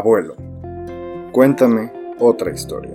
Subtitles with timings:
[0.00, 0.34] Abuelo,
[1.30, 2.94] cuéntame otra historia.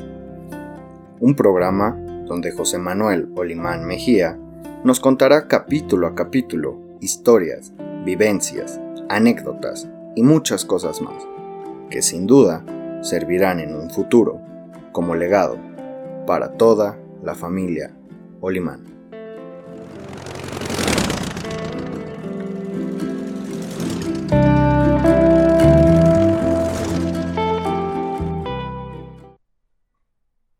[1.19, 4.39] Un programa donde José Manuel Olimán Mejía
[4.83, 7.71] nos contará capítulo a capítulo historias,
[8.05, 11.27] vivencias, anécdotas y muchas cosas más,
[11.91, 12.65] que sin duda
[13.01, 14.41] servirán en un futuro
[14.91, 15.59] como legado
[16.25, 17.91] para toda la familia
[18.41, 18.94] Olimán.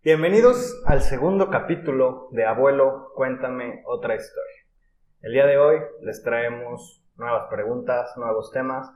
[0.05, 4.61] Bienvenidos al segundo capítulo de Abuelo, cuéntame otra historia.
[5.23, 8.87] El día de hoy les traemos nuevas preguntas, nuevos temas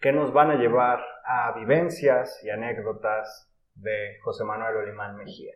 [0.00, 5.54] que nos van a llevar a vivencias y anécdotas de José Manuel Olimán Mejía.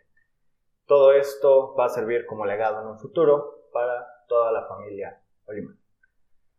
[0.86, 5.76] Todo esto va a servir como legado en un futuro para toda la familia Olimán.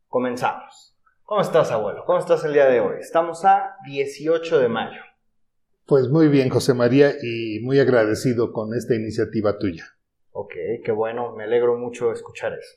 [0.09, 0.93] Comenzamos.
[1.23, 2.03] ¿Cómo estás, abuelo?
[2.03, 2.97] ¿Cómo estás el día de hoy?
[2.99, 5.01] Estamos a 18 de mayo.
[5.87, 9.85] Pues muy bien, José María, y muy agradecido con esta iniciativa tuya.
[10.31, 12.75] Ok, qué bueno, me alegro mucho escuchar eso.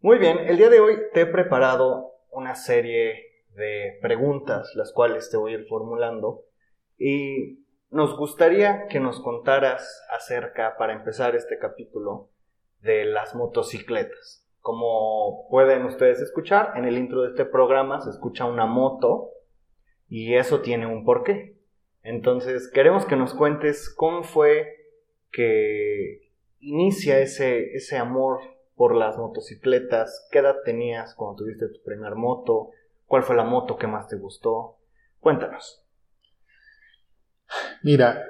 [0.00, 3.14] Muy bien, el día de hoy te he preparado una serie
[3.54, 6.44] de preguntas, las cuales te voy a ir formulando,
[6.98, 12.28] y nos gustaría que nos contaras acerca, para empezar este capítulo,
[12.82, 14.46] de las motocicletas.
[14.60, 19.30] Como pueden ustedes escuchar, en el intro de este programa se escucha una moto
[20.06, 21.55] y eso tiene un porqué.
[22.06, 24.76] Entonces, queremos que nos cuentes cómo fue
[25.32, 28.38] que inicia ese, ese amor
[28.76, 32.70] por las motocicletas, qué edad tenías cuando tuviste tu primer moto,
[33.06, 34.78] cuál fue la moto que más te gustó.
[35.18, 35.84] Cuéntanos.
[37.82, 38.24] Mira,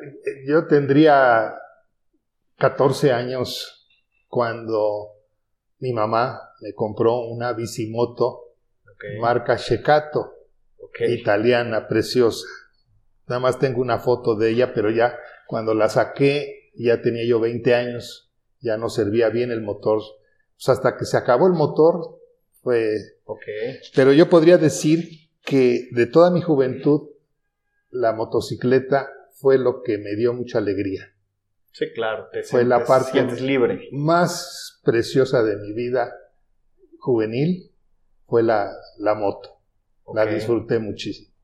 [0.47, 1.55] yo tendría
[2.57, 3.91] 14 años
[4.27, 5.11] cuando
[5.81, 8.55] mi mamá me compró una bicimoto
[9.21, 10.33] marca Shecato,
[10.99, 12.47] italiana, preciosa.
[13.27, 15.17] Nada más tengo una foto de ella, pero ya
[15.47, 20.01] cuando la saqué, ya tenía yo 20 años, ya no servía bien el motor.
[20.55, 22.21] Pues hasta que se acabó el motor,
[22.63, 22.97] fue...
[23.25, 23.79] Okay.
[23.95, 27.11] Pero yo podría decir que de toda mi juventud,
[27.91, 31.13] la motocicleta fue lo que me dio mucha alegría.
[31.73, 32.29] Sí, claro.
[32.33, 33.89] Te fue la parte libre.
[33.93, 36.11] más preciosa de mi vida
[36.99, 37.71] juvenil,
[38.27, 39.61] fue la, la moto.
[40.15, 41.36] La disfruté muchísimo.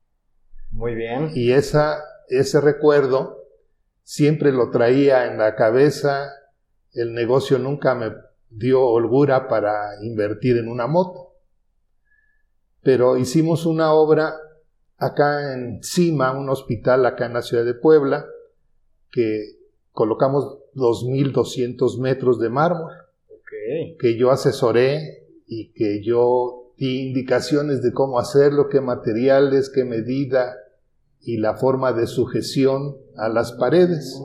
[0.83, 1.31] Muy bien.
[1.33, 3.37] Y esa, ese recuerdo
[4.01, 6.29] siempre lo traía en la cabeza.
[6.91, 8.11] El negocio nunca me
[8.49, 11.35] dio holgura para invertir en una moto.
[12.81, 14.35] Pero hicimos una obra
[14.97, 18.25] acá en Cima, un hospital acá en la ciudad de Puebla,
[19.09, 19.55] que
[19.93, 22.91] colocamos 2.200 metros de mármol,
[23.97, 30.57] que yo asesoré y que yo di indicaciones de cómo hacerlo, qué materiales, qué medida,
[31.23, 34.21] y la forma de sujeción a las paredes.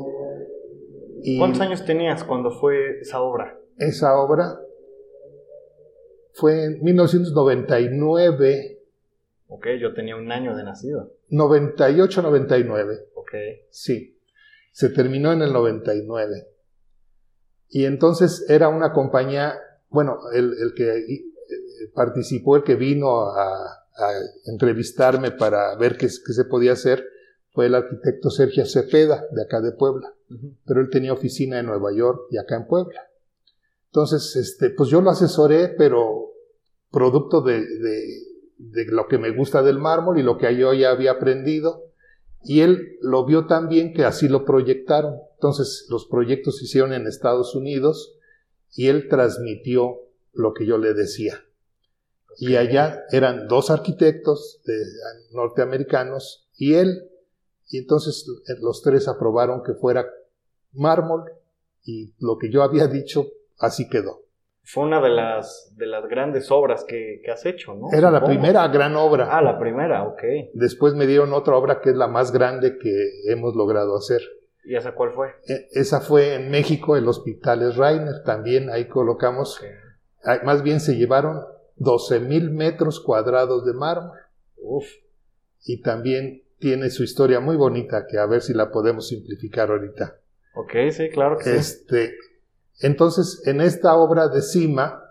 [1.39, 3.59] ¿Cuántos años tenías cuando fue esa obra?
[3.77, 4.59] Esa obra
[6.33, 8.81] fue en 1999.
[9.49, 11.13] Ok, yo tenía un año de nacido.
[11.31, 13.07] 98-99.
[13.15, 13.33] Ok.
[13.71, 14.19] Sí,
[14.73, 16.49] se terminó en el 99.
[17.71, 21.25] Y entonces era una compañía, bueno, el, el que eh,
[21.95, 27.05] participó, el que vino a, a entrevistarme para ver qué, se podía hacer
[27.51, 30.15] fue el arquitecto Sergio Cepeda, de acá de Puebla.
[30.65, 33.09] Pero él tenía oficina en Nueva York y acá en Puebla.
[33.87, 36.31] Entonces, este, pues yo lo asesoré, pero
[36.91, 37.65] producto de,
[38.59, 41.85] de, lo que me gusta del mármol y lo que yo ya había aprendido.
[42.45, 45.17] Y él lo vio tan bien que así lo proyectaron.
[45.35, 48.17] Entonces, los proyectos se hicieron en Estados Unidos
[48.73, 49.97] y él transmitió
[50.33, 51.43] lo que yo le decía.
[52.39, 54.63] Y allá eran dos arquitectos
[55.33, 57.11] norteamericanos y él.
[57.67, 60.07] Y entonces eh, los tres aprobaron que fuera
[60.73, 61.25] mármol
[61.85, 63.27] y lo que yo había dicho
[63.59, 64.23] así quedó.
[64.63, 67.89] Fue una de las, de las grandes obras que, has hecho, ¿no?
[67.91, 69.29] Era la primera gran obra.
[69.31, 70.23] Ah, la primera, ok.
[70.53, 74.21] Después me dieron otra obra que es la más grande que hemos logrado hacer.
[74.65, 75.29] ¿Y esa cuál fue?
[75.49, 78.23] E, esa fue en México, el Hospital Rainer.
[78.25, 79.59] También ahí colocamos.
[80.45, 81.43] Más bien se llevaron
[81.79, 84.19] 12 mil metros cuadrados de mármol.
[84.57, 84.87] Uf.
[85.65, 90.21] Y también tiene su historia muy bonita que a ver si la podemos simplificar ahorita.
[90.55, 92.17] Ok, sí, claro que este,
[92.81, 95.05] Entonces, en esta obra de Cima,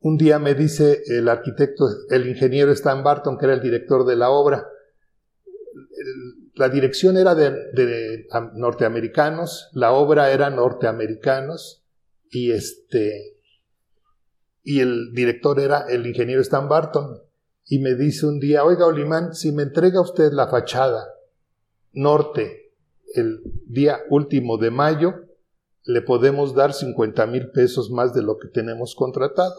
[0.00, 4.16] un día me dice el arquitecto, el ingeniero Stan Barton, que era el director de
[4.16, 4.68] la obra,
[6.54, 11.84] la dirección era de, de norteamericanos, la obra era norteamericanos,
[12.30, 13.37] y este,
[14.62, 17.22] y el director era el ingeniero Stan Barton.
[17.70, 21.06] y me dice un día, oiga Olimán, si me entrega usted la fachada
[21.92, 22.72] norte
[23.14, 25.14] el día último de mayo,
[25.84, 29.54] le podemos dar 50 mil pesos más de lo que tenemos contratado.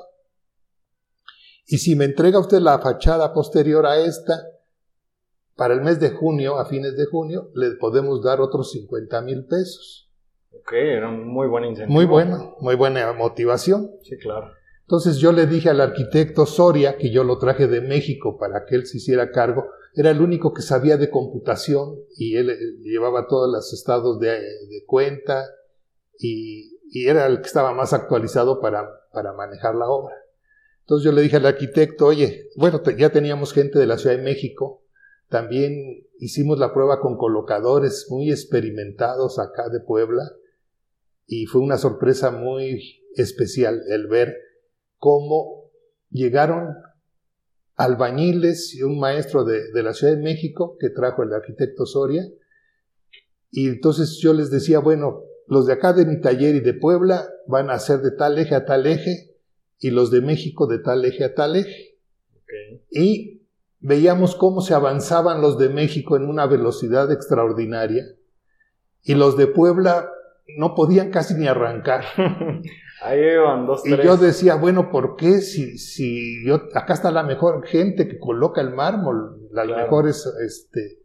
[1.65, 4.41] Y si me entrega usted la fachada posterior a esta,
[5.55, 9.45] para el mes de junio, a fines de junio, le podemos dar otros 50 mil
[9.45, 10.09] pesos.
[10.51, 11.93] Ok, era un muy buen incentivo.
[11.93, 13.91] Muy bueno, muy buena motivación.
[14.03, 14.51] Sí, claro.
[14.89, 18.73] Entonces yo le dije al arquitecto Soria, que yo lo traje de México para que
[18.73, 23.53] él se hiciera cargo, era el único que sabía de computación y él, llevaba todos
[23.53, 24.41] los estados de,
[24.87, 25.45] cuenta
[26.17, 30.15] y, era el que estaba más actualizado para, para manejar la obra.
[30.79, 34.23] Entonces yo le dije al arquitecto, oye, bueno, ya teníamos gente de la Ciudad de
[34.23, 34.81] México,
[35.27, 40.31] también hicimos la prueba con colocadores muy experimentados acá de Puebla
[41.27, 44.48] y fue una sorpresa muy especial el ver
[44.99, 45.71] cómo
[46.11, 46.75] llegaron
[47.75, 52.23] albañiles y un maestro de, la Ciudad de México que trajo el arquitecto Soria.
[53.51, 57.27] Y entonces yo les decía, bueno, los de acá de mi taller y de Puebla
[57.47, 59.33] van a hacer de tal eje a tal eje
[59.79, 61.97] y los de México de tal eje a tal eje.
[62.91, 63.43] Y
[63.79, 68.05] veíamos cómo se avanzaban los de México en una velocidad extraordinaria
[69.03, 70.09] y los de Puebla
[70.57, 72.03] no podían casi ni arrancar.
[73.01, 73.99] Ahí iban dos, tres.
[73.99, 78.19] Y yo decía, bueno, ¿por qué si, si yo, acá está la mejor gente que
[78.19, 80.99] coloca el mármol, las mejores este,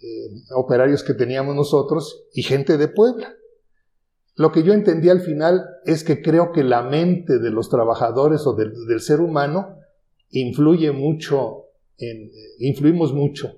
[0.00, 3.34] eh, operarios que teníamos nosotros y gente de Puebla?
[4.34, 8.46] Lo que yo entendí al final es que creo que la mente de los trabajadores
[8.46, 9.78] o del, del ser humano
[10.30, 11.66] influye mucho,
[11.98, 13.52] en, influimos mucho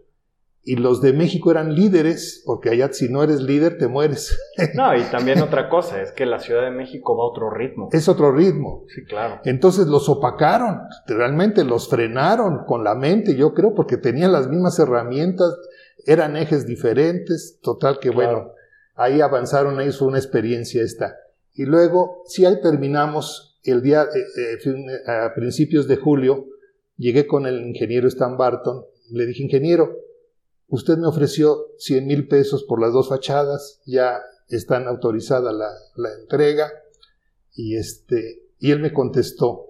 [0.62, 4.39] y los de México eran líderes, porque allá si no eres líder te mueres.
[4.75, 7.89] No, y también otra cosa, es que la Ciudad de México va a otro ritmo.
[7.93, 8.85] Es otro ritmo.
[8.95, 9.41] Sí, claro.
[9.45, 14.79] Entonces los opacaron, realmente los frenaron con la mente, yo creo, porque tenían las mismas
[14.79, 15.57] herramientas,
[16.07, 18.53] eran ejes diferentes, total que bueno,
[18.95, 21.17] ahí avanzaron, ahí fue una experiencia esta.
[21.55, 26.47] Y luego, si ahí terminamos el día, eh, eh, a principios de julio,
[26.97, 29.97] llegué con el ingeniero Stan Barton, le dije, ingeniero,
[30.70, 35.69] Usted me ofreció 100 mil pesos por las dos fachadas, ya están autorizada la,
[36.20, 36.70] entrega.
[37.52, 39.67] Y, este, y él me contestó,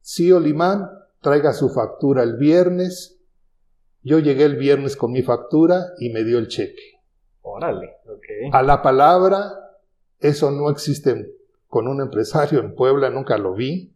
[0.00, 0.90] sí, Olimán,
[1.20, 3.20] traiga su factura el viernes.
[4.02, 7.00] Yo llegué el viernes con mi factura y me dio el cheque.
[7.42, 8.52] Órale, ok.
[8.52, 9.52] A la palabra,
[10.18, 11.36] eso no existe
[11.68, 13.95] con un empresario en Puebla, nunca lo vi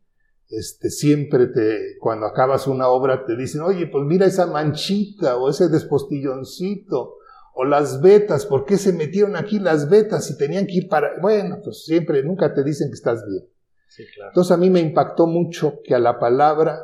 [0.51, 5.49] este, siempre te, cuando acabas una obra te dicen, oye, pues mira esa manchita o
[5.49, 7.17] ese despostilloncito
[7.55, 11.21] o las vetas, ¿por qué se metieron aquí las vetas y tenían que ir para...
[11.21, 13.49] Bueno, pues siempre, nunca te dicen que estás bien.
[13.89, 14.31] Sí, claro.
[14.31, 16.81] Entonces a mí me impactó mucho que a la palabra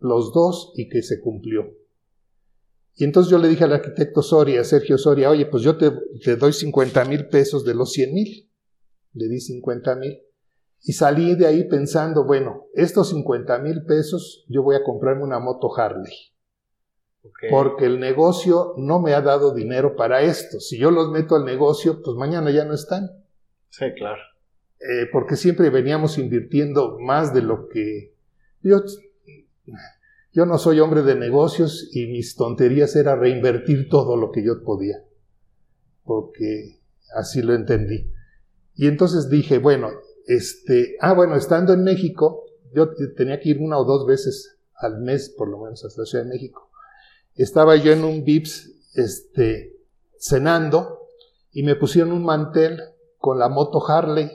[0.00, 1.72] los dos y que se cumplió.
[2.94, 5.92] Y entonces yo le dije al arquitecto Soria, Sergio Soria, oye, pues yo te,
[6.22, 8.50] te doy 50 mil pesos de los 100 mil.
[9.14, 10.20] Le di 50 mil.
[10.82, 15.38] Y salí de ahí pensando, bueno, estos 50 mil pesos yo voy a comprarme una
[15.38, 16.12] moto Harley.
[17.50, 20.60] Porque el negocio no me ha dado dinero para esto.
[20.60, 23.10] Si yo los meto al negocio, pues mañana ya no están.
[23.70, 24.20] Sí, claro.
[24.80, 28.14] Eh, porque siempre veníamos invirtiendo más de lo que...
[28.62, 28.82] Yo,
[30.32, 34.62] yo no soy hombre de negocios y mis tonterías era reinvertir todo lo que yo
[34.62, 35.02] podía.
[36.04, 36.80] Porque
[37.14, 38.10] así lo entendí.
[38.74, 39.90] Y entonces dije, bueno,
[40.28, 42.44] este, ah, bueno, estando en México,
[42.74, 46.06] yo tenía que ir una o dos veces al mes, por lo menos, hasta la
[46.06, 46.70] Ciudad de México.
[47.34, 49.74] Estaba yo en un VIPS, este,
[50.18, 51.06] cenando,
[51.50, 52.78] y me pusieron un mantel
[53.16, 54.30] con la moto Harley,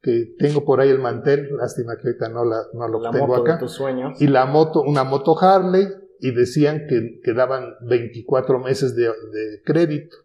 [0.00, 3.60] que tengo por ahí el mantel, lástima que ahorita no, la, no lo tengo acá.
[4.18, 5.88] Y la moto, una moto Harley,
[6.20, 10.16] y decían que, que daban 24 meses de, de crédito.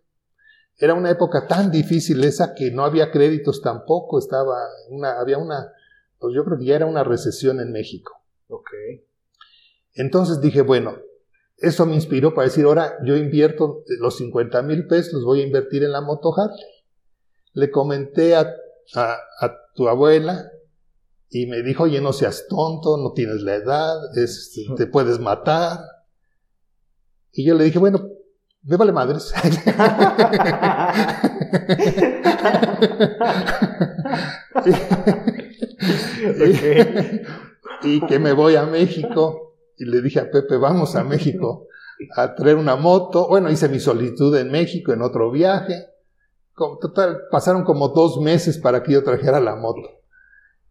[0.78, 4.56] Era una época tan difícil esa que no había créditos tampoco, estaba
[4.90, 5.74] una, había una,
[6.20, 8.22] pues yo creo que ya era una recesión en México.
[8.48, 8.70] Ok.
[9.94, 10.98] Entonces dije, bueno,
[11.58, 15.48] eso me inspiró para decir, ahora yo invierto los 50 mil pesos, los voy a
[15.48, 16.64] invertir en la moto Harley.
[17.54, 18.54] Le comenté a,
[18.96, 20.52] a, tu abuela
[21.30, 23.96] y me dijo, oye, no seas tonto, no tienes la edad,
[24.76, 25.80] te puedes matar.
[27.32, 28.08] Y yo le dije, bueno,
[28.68, 29.34] me vale madres.
[37.84, 39.56] y, que me voy a México.
[39.78, 41.68] Y le dije a Pepe, vamos a México
[42.16, 43.30] a traer una moto.
[43.30, 45.88] Bueno, hice mi solicitud en México en otro viaje.
[46.56, 50.02] total, pasaron como dos meses para que yo trajera la moto.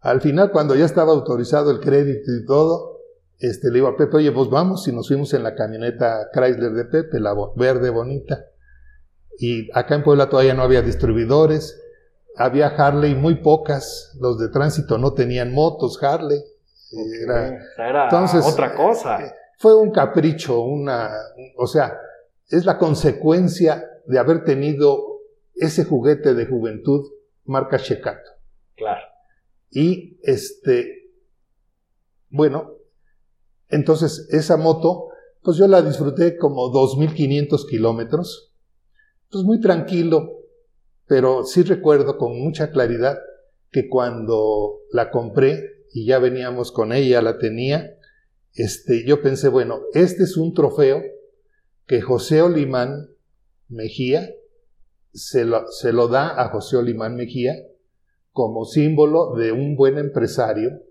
[0.01, 2.96] Al final, cuando ya estaba autorizado el crédito y todo,
[3.39, 6.73] este, le digo a Pepe, oye, pues vamos, y nos fuimos en la camioneta Chrysler
[6.73, 8.47] de Pepe, la verde bonita.
[9.39, 11.81] Y acá en Puebla todavía no había distribuidores,
[12.37, 16.43] había Harley muy pocas, los de tránsito no tenían motos Harley.
[17.23, 19.23] Era, entonces, otra cosa.
[19.23, 21.11] Eh, fue un capricho, una,
[21.57, 21.99] o sea,
[22.49, 25.21] es la consecuencia de haber tenido
[25.55, 27.11] ese juguete de juventud
[27.45, 28.31] marca Checato.
[28.77, 29.03] Claro.
[29.71, 31.11] Y este,
[32.29, 32.77] bueno,
[33.69, 35.09] entonces esa moto,
[35.43, 38.53] pues yo la disfruté como 2.500 kilómetros,
[39.31, 40.41] pues muy tranquilo,
[41.07, 43.19] pero sí recuerdo con mucha claridad
[43.71, 47.97] que cuando la compré y ya veníamos con ella, la tenía,
[48.55, 51.03] este, yo pensé, bueno, este es un trofeo
[51.87, 53.11] que José Olimán
[53.69, 54.31] Mejía
[55.13, 57.55] se lo, se lo da a José Olimán Mejía
[58.33, 60.83] como símbolo de un buen empresario,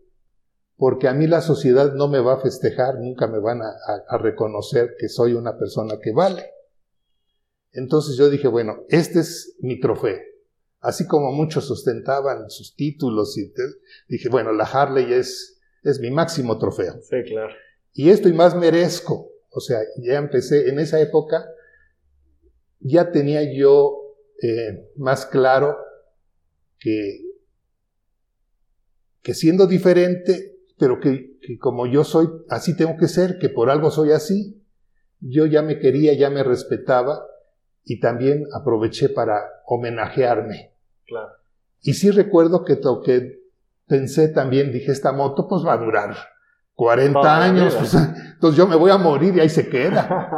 [0.78, 3.74] porque a mí la sociedad no me va a festejar, nunca me van a,
[4.08, 6.52] a reconocer que soy una persona que vale.
[7.72, 10.20] Entonces yo dije, bueno, este es mi trofeo.
[10.86, 13.52] Así como muchos ostentaban sus títulos y
[14.08, 17.02] dije, bueno, la Harley es, es mi máximo trofeo.
[17.02, 17.54] Sí, claro.
[17.94, 19.32] Y esto y más merezco.
[19.50, 21.46] O sea, ya empecé, en esa época
[22.80, 25.76] ya tenía yo eh, más claro
[26.78, 27.22] que,
[29.24, 33.70] que siendo diferente, pero que, que como yo soy, así tengo que ser, que por
[33.70, 34.62] algo soy así,
[35.20, 37.26] yo ya me quería, ya me respetaba
[37.84, 40.74] y también aproveché para homenajearme.
[41.08, 41.34] Claro.
[41.82, 43.40] Y sí recuerdo que, que
[43.88, 46.16] pensé también, dije, esta moto pues va a durar
[46.74, 47.94] 40 años, pues,
[48.34, 50.30] entonces yo me voy a morir y ahí se queda.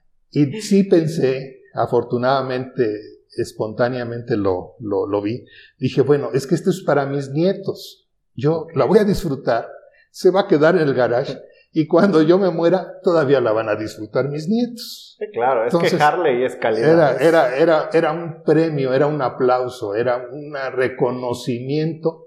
[0.30, 3.00] y sí pensé, afortunadamente,
[3.36, 5.44] espontáneamente lo, lo, lo vi,
[5.78, 8.03] dije, bueno, es que esto es para mis nietos,
[8.34, 9.68] yo la voy a disfrutar,
[10.10, 11.38] se va a quedar en el garage
[11.72, 15.16] y cuando yo me muera, todavía la van a disfrutar mis nietos.
[15.18, 16.88] Sí, claro, es que Harley es calidad.
[16.88, 22.26] Era, era, era, era un premio, era un aplauso, era un reconocimiento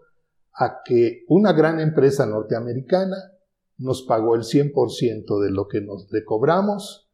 [0.54, 3.16] a que una gran empresa norteamericana
[3.78, 7.10] nos pagó el 100% de lo que nos le cobramos,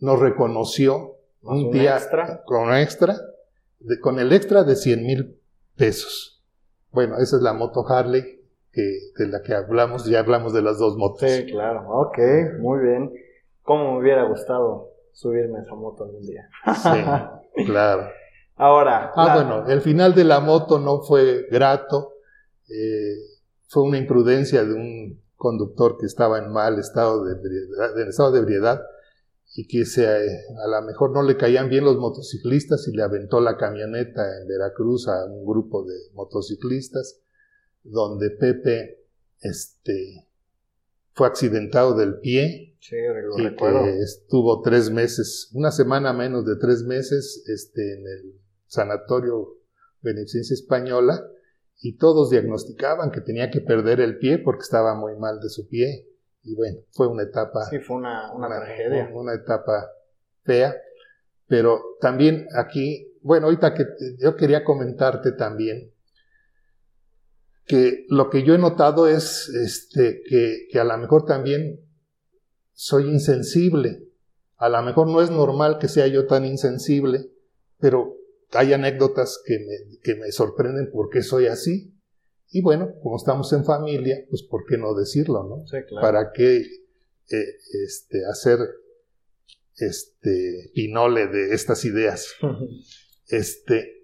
[0.00, 2.42] nos reconoció un, día extra.
[2.44, 3.16] con extra,
[4.02, 5.40] con el extra de 100 mil
[5.76, 6.39] pesos.
[6.92, 8.40] Bueno, esa es la moto Harley
[8.72, 11.28] que, de la que hablamos, ya hablamos de las dos motos.
[11.28, 12.18] Sí, claro, ok,
[12.60, 13.12] muy bien.
[13.62, 16.48] ¿Cómo me hubiera gustado subirme a esa moto algún día?
[16.74, 18.08] sí, claro.
[18.56, 19.12] Ahora.
[19.14, 22.14] Ah, bueno, el final de la moto no fue grato,
[22.68, 23.16] eh,
[23.68, 27.32] fue una imprudencia de un conductor que estaba en mal estado de
[28.02, 28.82] en estado de ebriedad
[29.54, 33.40] y que se, a lo mejor no le caían bien los motociclistas y le aventó
[33.40, 37.20] la camioneta en Veracruz a un grupo de motociclistas
[37.82, 39.06] donde Pepe
[39.40, 40.28] este,
[41.12, 42.76] fue accidentado del pie.
[42.80, 43.84] Sí, lo y recuerdo.
[43.84, 49.58] Que estuvo tres meses, una semana menos de tres meses este, en el sanatorio
[50.00, 51.22] Beneficencia Española
[51.82, 55.68] y todos diagnosticaban que tenía que perder el pie porque estaba muy mal de su
[55.68, 56.06] pie.
[56.42, 57.64] Y bueno, fue una etapa.
[57.66, 59.10] Sí, fue una, una, tragedia.
[59.12, 59.90] Una, etapa
[60.42, 60.74] fea.
[61.46, 63.84] Pero también aquí, bueno, ahorita que
[64.18, 65.92] yo quería comentarte también
[67.66, 71.80] que lo que yo he notado es este, que, que a lo mejor también
[72.72, 74.08] soy insensible.
[74.56, 77.30] A lo mejor no es normal que sea yo tan insensible,
[77.78, 78.16] pero
[78.52, 81.94] hay anécdotas que me, que me sorprenden por qué soy así.
[82.50, 85.66] Y bueno, como estamos en familia, pues ¿por qué no decirlo, no?
[85.66, 86.02] Sí, claro.
[86.02, 88.58] ¿Para qué eh, este, hacer
[89.76, 92.34] este pinole de estas ideas?
[93.28, 94.00] este,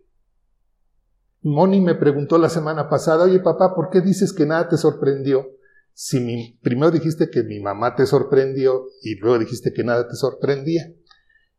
[1.46, 5.46] Moni me preguntó la semana pasada, oye papá, ¿por qué dices que nada te sorprendió?
[5.92, 10.16] Si mi, primero dijiste que mi mamá te sorprendió y luego dijiste que nada te
[10.16, 10.92] sorprendía.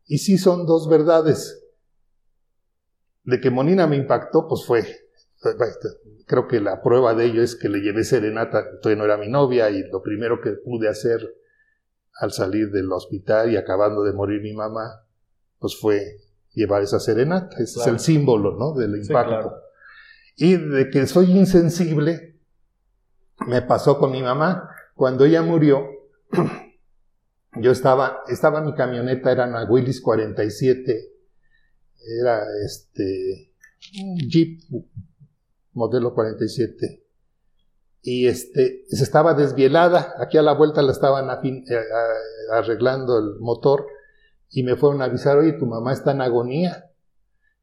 [0.04, 1.64] Y sí son dos verdades.
[3.24, 4.86] De que Monina me impactó, pues fue,
[6.26, 9.28] creo que la prueba de ello es que le llevé serenata, todavía no era mi
[9.28, 11.34] novia, y lo primero que pude hacer
[12.20, 15.04] al salir del hospital y acabando de morir mi mamá,
[15.58, 16.18] pues fue
[16.52, 17.56] llevar esa serenata.
[17.58, 18.74] Ese es el símbolo, ¿no?
[18.74, 19.54] Del impacto.
[20.36, 22.36] Y de que soy insensible,
[23.46, 24.70] me pasó con mi mamá.
[24.94, 25.86] Cuando ella murió,
[27.60, 31.12] yo estaba, estaba mi camioneta, era una Willis 47,
[32.20, 33.52] era este,
[34.28, 34.60] Jeep
[35.78, 37.02] modelo 47.
[38.02, 41.78] Y este, se estaba desvielada, aquí a la vuelta la estaban eh,
[42.52, 43.86] arreglando el motor
[44.50, 46.90] y me fueron a avisar, oye, tu mamá está en agonía.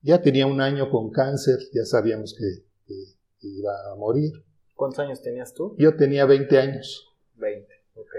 [0.02, 2.66] Ya tenía un año con cáncer, ya sabíamos que,
[3.42, 4.32] iba a morir.
[4.74, 5.76] ¿Cuántos años tenías tú?
[5.78, 7.16] Yo tenía 20 años.
[7.36, 8.16] 20, ok.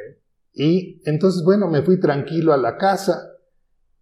[0.53, 3.33] Y entonces, bueno, me fui tranquilo a la casa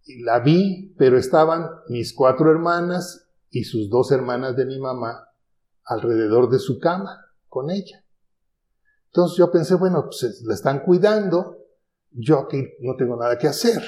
[0.03, 5.25] y la vi, pero estaban mis cuatro hermanas y sus dos hermanas de mi mamá
[5.85, 8.03] alrededor de su cama con ella.
[9.07, 11.57] Entonces yo pensé, bueno, pues la están cuidando,
[12.11, 13.81] yo aquí no tengo nada que hacer.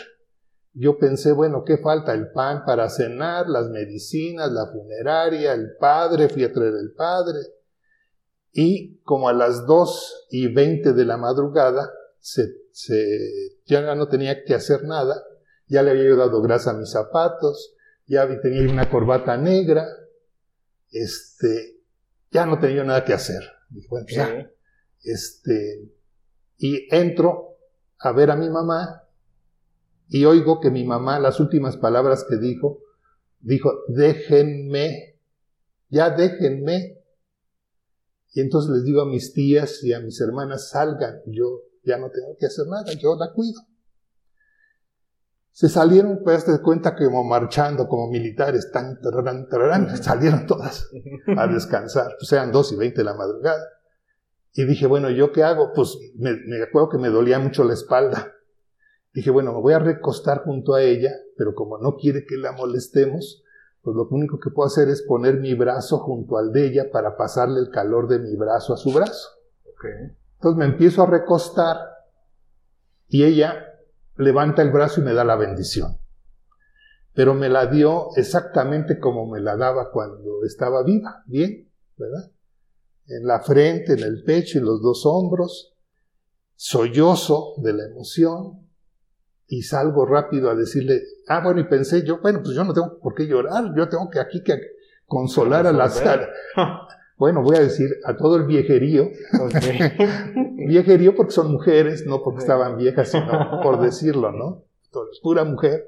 [0.73, 2.13] Yo pensé, bueno, ¿qué falta?
[2.13, 7.39] El pan para cenar, las medicinas, la funeraria, el padre, fui a traer el padre.
[8.51, 11.91] Y como a las dos y veinte de la madrugada,
[13.65, 15.23] ya no tenía que hacer nada,
[15.67, 17.75] ya le había dado grasa a mis zapatos,
[18.05, 19.85] ya tenía una corbata negra,
[20.91, 21.76] este,
[22.37, 23.41] ya no tenía nada que hacer.
[23.89, 24.51] bueno, pues ya,
[25.03, 25.91] este,
[26.59, 27.57] y entro
[27.97, 29.03] a ver a mi mamá
[30.07, 32.83] y oigo que mi mamá, las últimas palabras que dijo,
[33.39, 35.19] dijo, déjenme,
[35.89, 37.01] ya déjenme.
[38.33, 42.11] Y entonces les digo a mis tías y a mis hermanas, salgan, yo ya no
[42.11, 43.61] tengo que hacer nada, yo la cuido.
[45.57, 48.99] Se salieron, pues de cuenta como marchando, como militares, tan,
[50.03, 50.87] salieron todas
[51.35, 53.63] a descansar, pues eran dos y veinte de la madrugada.
[54.53, 55.71] Y dije, bueno, ¿yo qué hago?
[55.73, 58.33] Pues me, me, acuerdo que me dolía mucho la espalda.
[59.15, 62.51] Dije, bueno, me voy a recostar junto a ella, pero como no quiere que la
[62.51, 63.43] molestemos,
[63.81, 67.17] pues lo único que puedo hacer es poner mi brazo junto al de ella para
[67.17, 69.29] pasarle el calor de mi brazo a su brazo.
[70.35, 71.77] Entonces me empiezo a recostar
[73.07, 73.66] y ella
[74.17, 75.97] levanta el brazo y me da la bendición.
[77.13, 82.31] Pero me la dio exactamente como me la daba cuando estaba viva, bien, ¿verdad?
[83.07, 85.73] en la frente, en el pecho y los dos hombros,
[86.55, 88.67] sollozo de la emoción,
[89.47, 92.99] y salgo rápido a decirle, ah, bueno, y pensé yo, bueno, pues yo no tengo
[92.99, 94.59] por qué llorar, yo tengo que aquí que
[95.05, 96.03] consolar a las...
[97.17, 99.09] bueno, voy a decir a todo el viejerío,
[100.67, 104.65] viejerío porque son mujeres, no porque estaban viejas, sino por decirlo, ¿no?
[105.21, 105.85] Pura mujer.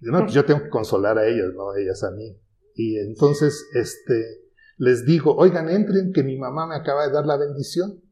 [0.00, 2.38] No, pues yo tengo que consolar a ellas, no ellas a mí.
[2.74, 4.40] Y entonces, este,
[4.76, 8.02] les digo, oigan, entren, que mi mamá me acaba de dar la bendición.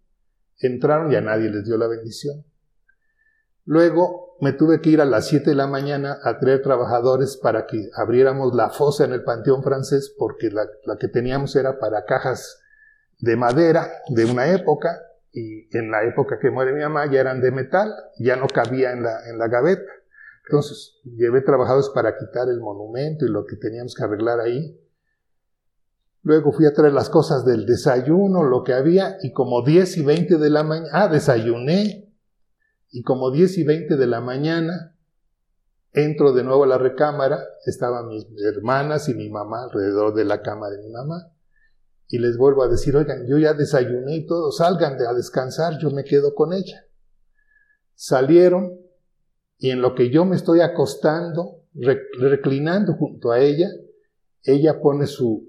[0.58, 2.44] Entraron y a nadie les dio la bendición.
[3.68, 7.66] Luego me tuve que ir a las 7 de la mañana a traer trabajadores para
[7.66, 10.66] que abriéramos la fosa en el Panteón francés, porque la,
[10.98, 12.62] que teníamos era para cajas
[13.18, 15.02] de madera de una época,
[15.32, 18.92] y en la época que muere mi mamá ya eran de metal, ya no cabía
[18.92, 19.92] en la, en la gaveta.
[20.46, 24.80] Entonces llevé trabajadores para quitar el monumento y lo que teníamos que arreglar ahí.
[26.22, 30.04] Luego fui a traer las cosas del desayuno, lo que había, y como 10 y
[30.06, 32.07] 20 de la mañana, ah, desayuné,
[32.90, 34.96] y como 10 y 20 de la mañana,
[35.92, 40.42] entro de nuevo a la recámara, estaban mis hermanas y mi mamá alrededor de la
[40.42, 41.32] cama de mi mamá,
[42.08, 45.90] y les vuelvo a decir, oigan, yo ya desayuné y todo, salgan a descansar, yo
[45.90, 46.86] me quedo con ella.
[47.94, 48.78] Salieron,
[49.58, 53.68] y en lo que yo me estoy acostando, reclinando junto a ella,
[54.42, 55.48] ella pone su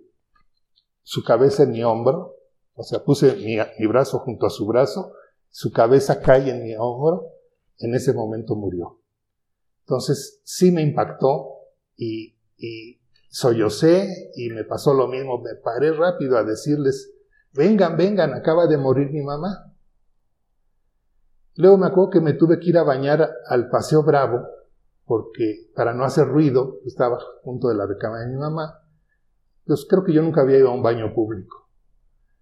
[1.10, 2.36] su cabeza en mi hombro,
[2.75, 5.12] o sea, puse mi, brazo junto a su brazo,
[5.49, 7.33] su cabeza cae en mi hombro,
[7.77, 9.01] en ese momento murió.
[9.81, 11.47] Entonces, sí me impactó
[11.95, 17.13] y, y sollocé y me pasó lo mismo, me paré rápido a decirles,
[17.53, 19.73] vengan, vengan, acaba de morir mi mamá.
[21.55, 24.47] Luego me acuerdo que me tuve que ir a bañar al Paseo Bravo,
[25.05, 28.79] porque para no hacer ruido, estaba junto de la recámara de mi mamá,
[29.62, 31.69] entonces creo que yo nunca había ido a un baño público.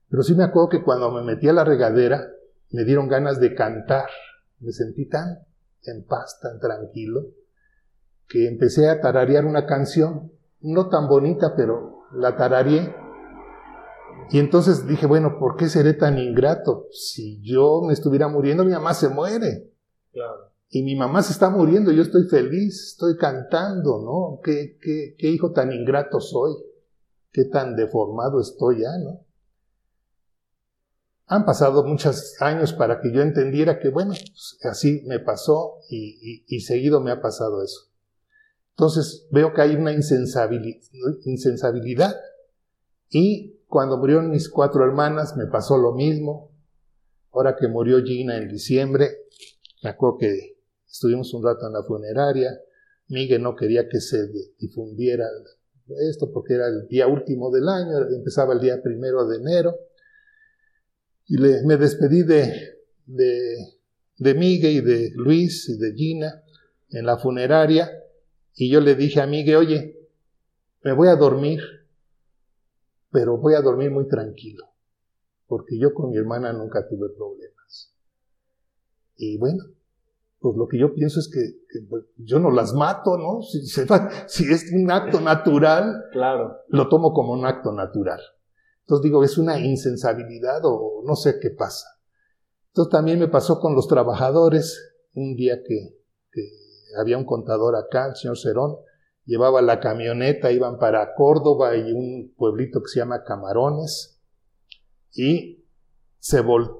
[0.09, 2.25] Pero sí me acuerdo que cuando me metí a la regadera
[2.71, 4.09] me dieron ganas de cantar.
[4.59, 5.39] Me sentí tan
[5.83, 7.27] en paz, tan tranquilo,
[8.27, 12.93] que empecé a tararear una canción, no tan bonita, pero la tarareé.
[14.31, 16.87] Y entonces dije, bueno, ¿por qué seré tan ingrato?
[16.91, 19.71] Si yo me estuviera muriendo, mi mamá se muere.
[20.69, 24.41] Y mi mamá se está muriendo, yo estoy feliz, estoy cantando, ¿no?
[24.43, 26.55] ¿Qué, qué, qué hijo tan ingrato soy?
[27.37, 29.19] qué tan deformado estoy ya, ¿no?
[31.27, 36.59] Han pasado muchos años para que yo entendiera que, bueno, pues, así me pasó y,
[36.61, 37.91] seguido me ha pasado eso.
[38.71, 42.15] Entonces veo que hay una insensabilidad
[43.09, 46.53] y cuando murieron mis cuatro hermanas me pasó lo mismo.
[47.33, 49.09] Ahora que murió Gina en diciembre,
[49.83, 52.57] me acuerdo que estuvimos un rato en la funeraria,
[53.09, 55.25] Miguel no quería que se difundiera
[56.09, 59.75] esto porque era el día último del año, empezaba el día primero de enero.
[61.27, 62.53] Y le, me despedí de,
[63.05, 63.55] de,
[64.17, 66.43] de Miguel y de Luis y de Gina
[66.89, 67.91] en la funeraria.
[68.55, 69.97] Y yo le dije a Miguel, oye,
[70.83, 71.61] me voy a dormir,
[73.11, 74.65] pero voy a dormir muy tranquilo,
[75.47, 77.93] porque yo con mi hermana nunca tuve problemas.
[79.17, 79.63] Y bueno,
[80.39, 83.41] pues lo que yo pienso es que, pues, yo no las mato, ¿no?
[83.41, 86.57] Si, si, es un acto natural, claro.
[86.69, 88.19] lo tomo como un acto natural.
[88.87, 91.87] Entonces digo, es una insensabilidad o no sé qué pasa.
[92.69, 95.97] Entonces también me pasó con los trabajadores, un día que,
[96.97, 98.77] había un contador acá, el señor Cerón,
[99.25, 104.21] llevaba la camioneta, iban para Córdoba y un pueblito que se llama Camarones,
[105.13, 105.65] y
[106.19, 106.79] se volteó,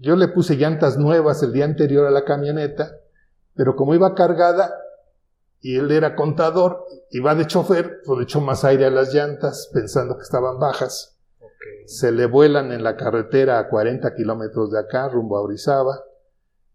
[0.00, 2.98] yo le puse llantas nuevas el día anterior a la camioneta,
[3.54, 4.74] pero como iba cargada
[5.64, 9.70] y él era contador, iba de chofer, pues le echó más aire a las llantas
[9.72, 11.18] pensando que estaban bajas.
[11.86, 16.04] Se le vuelan en la carretera a 40 kilómetros de acá, rumbo a Orizaba.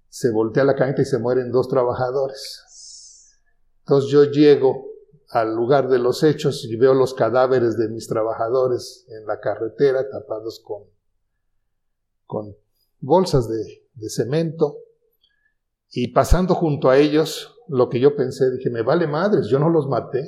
[0.07, 3.37] Se voltea la camioneta y se mueren dos trabajadores.
[3.81, 4.87] Entonces yo llego
[5.29, 10.09] al lugar de los hechos y veo los cadáveres de mis trabajadores en la carretera
[10.09, 10.85] tapados con,
[12.25, 12.55] con
[12.99, 14.79] bolsas de, cemento,
[15.91, 19.69] y pasando junto a ellos, lo que yo pensé, dije, me vale madres, yo no
[19.69, 20.23] los maté.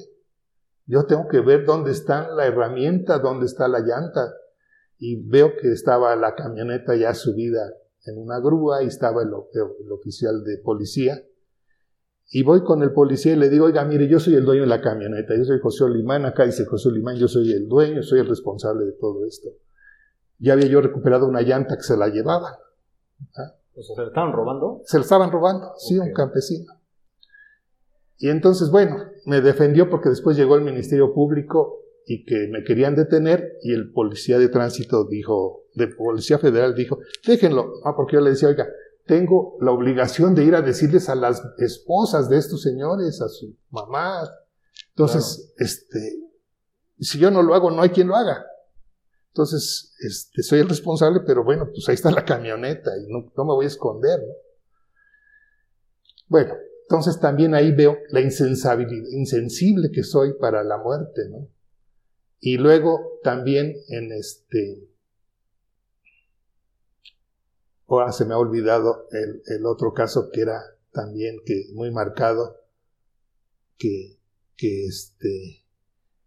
[0.86, 4.34] Yo tengo que ver dónde está la herramienta, dónde está la llanta.
[4.98, 7.72] Y veo que estaba la camioneta ya subida
[8.06, 11.22] en una grúa y estaba el, el, oficial de policía.
[12.30, 14.68] Y voy con el policía y le digo, oiga, mire, yo soy el dueño de
[14.68, 18.20] la camioneta, yo soy José Olimán, acá dice José Olimán, yo soy el dueño, soy
[18.20, 19.50] el responsable de todo esto
[20.42, 22.54] ya había yo recuperado una llanta que se la llevaban.
[23.38, 23.56] ¿Ah?
[23.80, 24.82] ¿Se la estaban robando?
[24.86, 26.74] Se la estaban robando, sí, un campesino.
[28.22, 32.96] Y entonces, bueno, me defendió porque después llegó el Ministerio Público y que me querían
[32.96, 37.74] detener y el policía de tránsito dijo, de policía federal dijo, déjenlo.
[37.84, 38.68] Ah, porque yo le decía, oiga,
[39.08, 43.58] tengo la obligación de ir a decirles a las esposas de estos señores, a su
[43.72, 44.30] mamá.
[44.90, 46.20] Entonces, este,
[47.00, 48.46] si yo no lo hago, no hay quien lo haga.
[49.30, 53.54] Entonces, este, soy el responsable, pero bueno, pues ahí está la camioneta y no, me
[53.54, 54.34] voy a esconder, ¿no?
[56.28, 56.54] Bueno,
[56.92, 61.48] entonces también ahí veo la insensabilidad, insensible que soy para la muerte, ¿no?
[62.42, 64.90] Y luego también en este,
[67.88, 70.60] ahora se me ha olvidado el, el, otro caso que era
[70.92, 72.58] también que muy marcado,
[73.78, 74.18] que,
[74.58, 75.64] que este,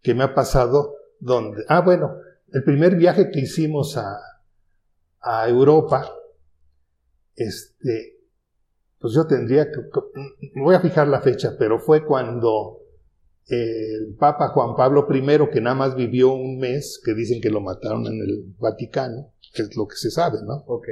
[0.01, 2.17] que me ha pasado donde, ah bueno,
[2.53, 4.17] el primer viaje que hicimos a,
[5.21, 6.11] a Europa,
[7.35, 8.14] este,
[9.05, 9.81] pues yo tendría que,
[10.55, 12.79] voy a fijar la fecha, pero fue cuando
[13.45, 17.61] el Papa Juan Pablo I, que nada más vivió un mes, que dicen que lo
[17.61, 20.63] mataron en el Vaticano, que es lo que se sabe, ¿no?
[20.65, 20.87] Ok.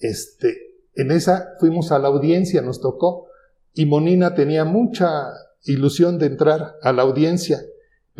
[0.00, 0.54] Este,
[0.96, 3.28] en esa fuimos a la audiencia, nos tocó,
[3.72, 5.30] y Monina tenía mucha
[5.62, 7.62] ilusión de entrar a la audiencia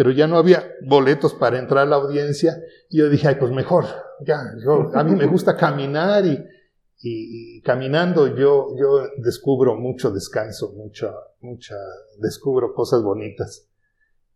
[0.00, 2.58] pero ya no había boletos para entrar a la audiencia.
[2.88, 3.84] Y yo dije, ay, pues mejor,
[4.24, 4.40] ya,
[4.94, 6.42] a mí me gusta caminar y,
[7.02, 11.76] y, caminando yo, yo descubro mucho descanso, mucha, mucha,
[12.18, 13.68] descubro cosas bonitas.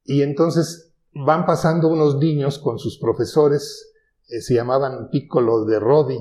[0.05, 3.93] Y entonces van pasando unos niños con sus profesores,
[4.29, 6.19] eh, se llamaban Piccolo de Rodi.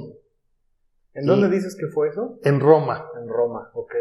[1.14, 2.40] ¿En dónde dices que fue eso?
[2.44, 3.06] En Roma.
[3.22, 3.94] En Roma, ok.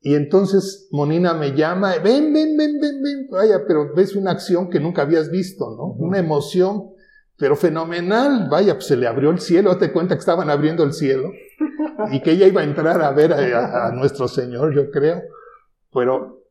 [0.00, 4.68] Y entonces Monina me llama, ven, ven, ven, ven, ven, vaya, pero ves una acción
[4.68, 5.94] que nunca habías visto, ¿no?
[5.94, 6.90] Una emoción,
[7.38, 10.92] pero fenomenal, vaya, pues se le abrió el cielo, date cuenta que estaban abriendo el
[10.92, 11.30] cielo
[12.12, 15.22] y que ella iba a entrar a ver a, nuestro Señor, yo creo.
[15.92, 16.42] Pero,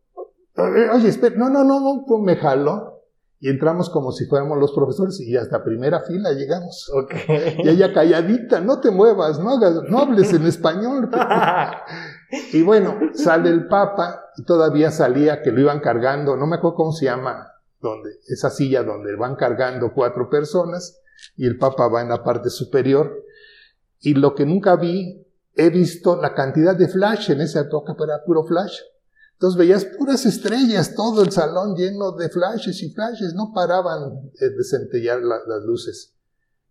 [0.94, 2.94] oye, espera, no, no, no, no, pues me jaló.
[3.40, 6.90] Y entramos como si fuéramos los profesores y hasta primera fila llegamos.
[7.04, 7.58] Okay.
[7.64, 11.10] Y ella calladita, no te muevas, no, hagas, no hables en español.
[12.52, 16.76] Y bueno, sale el Papa y todavía salía que lo iban cargando, no me acuerdo
[16.76, 21.02] cómo se llama, donde, esa silla donde van cargando cuatro personas
[21.38, 23.25] y el Papa va en la parte superior.
[24.00, 28.14] Y lo que nunca vi, he visto la cantidad de flash en esa época, pero
[28.14, 28.80] era puro flash.
[29.34, 34.64] Entonces veías puras estrellas, todo el salón lleno de flashes y flashes, no paraban de
[34.64, 36.14] centellar las luces.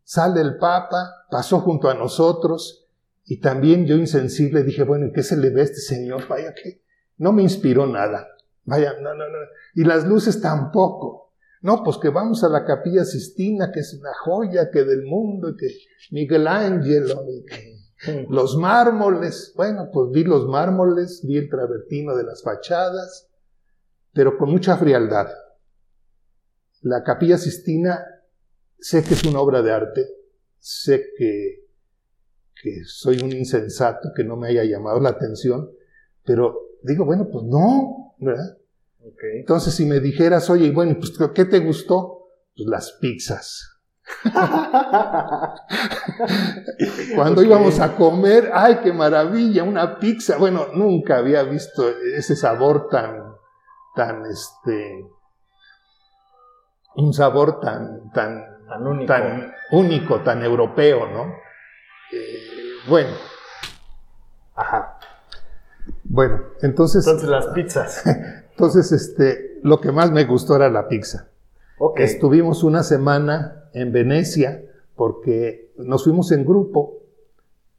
[0.03, 2.85] Sale el Papa, pasó junto a nosotros,
[3.27, 6.29] y también yo insensible dije, bueno, ¿qué se le ve a este señor?
[6.29, 6.83] Vaya que
[7.19, 8.29] no me inspiró nada.
[8.65, 9.39] Vaya, no, no, no.
[9.75, 11.24] Y las luces tampoco.
[11.65, 15.57] No, pues que vamos a la capilla Sistina, que es una joya que del mundo,
[15.59, 15.67] que
[16.11, 19.55] Miguel Ángel, y que los mármoles.
[19.57, 23.31] Bueno, pues vi los mármoles, vi el travertino de las fachadas,
[24.13, 25.29] pero con mucha frialdad.
[26.83, 28.05] La capilla Sistina
[28.79, 30.07] sé que es una obra de arte,
[30.59, 31.65] sé que
[32.63, 35.71] que soy un insensato, que no me haya llamado la atención,
[36.25, 38.59] pero digo, bueno, pues no, ¿verdad?
[39.35, 42.29] Entonces, si me dijeras, oye, bueno, pues, ¿qué te gustó?
[42.57, 43.71] Pues las pizzas.
[47.15, 49.63] Cuando íbamos a comer, ¡ay, qué maravilla!
[49.65, 50.37] Una pizza.
[50.39, 53.35] Bueno, nunca había visto ese sabor tan,
[53.95, 55.07] tan, este,
[56.97, 59.07] un sabor tan, tan, Tan único.
[59.13, 61.35] tan único, tan europeo, ¿no?
[62.13, 62.39] Eh,
[62.89, 63.11] bueno,
[64.55, 64.99] Ajá.
[66.05, 68.03] bueno, entonces, Entonces las pizzas.
[68.57, 71.29] entonces, este, lo que más me gustó era la pizza.
[71.79, 71.99] Ok.
[71.99, 74.65] Estuvimos una semana en Venecia
[74.95, 77.01] porque nos fuimos en grupo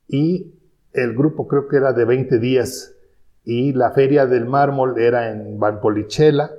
[0.10, 0.54] y
[0.92, 2.94] el grupo creo que era de 20 días
[3.46, 6.52] y la feria del mármol era en Valpolicella.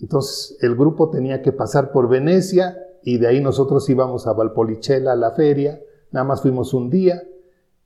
[0.00, 5.12] Entonces el grupo tenía que pasar por Venecia y de ahí nosotros íbamos a Valpolicella
[5.12, 5.80] a la feria.
[6.12, 7.22] Nada más fuimos un día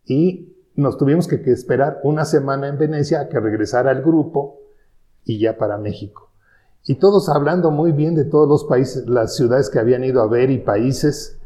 [0.04, 4.60] y nos tuvimos que, que esperar una semana en Venecia a que regresara el grupo
[5.24, 6.30] y ya para México.
[6.86, 10.28] Y todos hablando muy bien de todos los países, las ciudades que habían ido a
[10.28, 11.38] ver y países.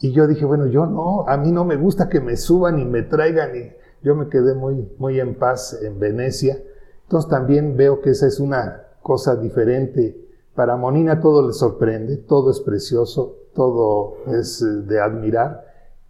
[0.00, 2.84] Y yo dije, bueno, yo no, a mí no me gusta que me suban y
[2.84, 3.56] me traigan.
[3.56, 6.62] Y yo me quedé muy, muy en paz en Venecia.
[7.02, 10.16] Entonces también veo que esa es una cosa diferente.
[10.54, 15.64] Para Monina todo le sorprende, todo es precioso, todo es eh, de admirar.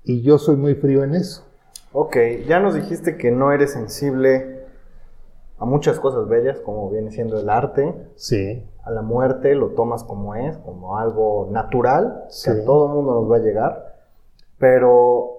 [0.05, 1.43] Y yo soy muy frío en eso.
[1.93, 4.64] Ok, ya nos dijiste que no eres sensible
[5.59, 10.05] a muchas cosas bellas, como viene siendo el arte, Sí, a la muerte, lo tomas
[10.05, 12.51] como es, como algo natural, Sí.
[12.51, 13.95] que a todo mundo nos va a llegar.
[14.59, 15.39] Pero,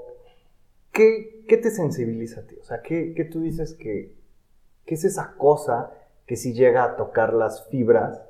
[0.92, 2.56] ¿qué, qué te sensibiliza a ti?
[2.62, 4.16] O sea, ¿qué, qué tú dices que,
[4.86, 5.92] qué es esa cosa
[6.26, 8.22] que si llega a tocar las fibras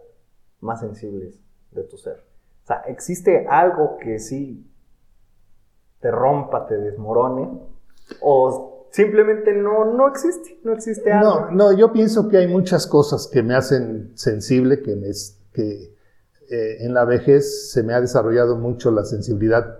[0.59, 1.39] más sensibles
[1.71, 2.17] de tu ser?
[2.63, 4.69] O sea, ¿existe algo que sí
[5.99, 7.47] te rompa, te desmorone?
[8.21, 10.57] ¿O simplemente no, no existe?
[10.63, 11.51] No existe algo.
[11.51, 15.09] No, no, yo pienso que hay muchas cosas que me hacen sensible, que, me,
[15.51, 15.93] que
[16.49, 19.79] eh, en la vejez se me ha desarrollado mucho la sensibilidad.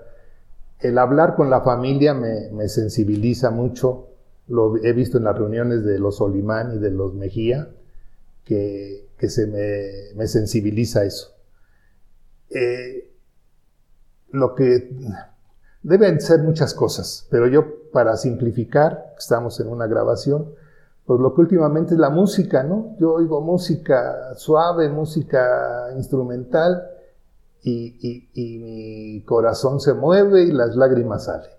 [0.79, 4.09] El hablar con la familia me, me sensibiliza mucho.
[4.49, 7.69] Lo he visto en las reuniones de los Olimán y de los Mejía,
[8.43, 11.37] que, que se me, me sensibiliza eso.
[12.49, 13.13] Eh,
[14.31, 14.89] lo que
[15.87, 20.53] deben ser muchas cosas, pero yo para simplificar, estamos en una grabación,
[21.05, 22.95] pues lo que últimamente es la música, ¿no?
[22.99, 26.83] Yo oigo música suave, música instrumental
[27.63, 31.49] y, y- y mi corazón se mueve y las lágrimas salen.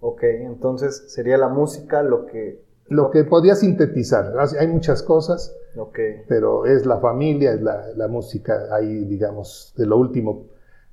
[0.00, 2.64] Ok, entonces sería la música lo que...
[2.88, 8.08] Lo que podía sintetizar, hay muchas cosas, Ok, pero es la familia, es la, la
[8.08, 10.46] música, ahí digamos, de lo último.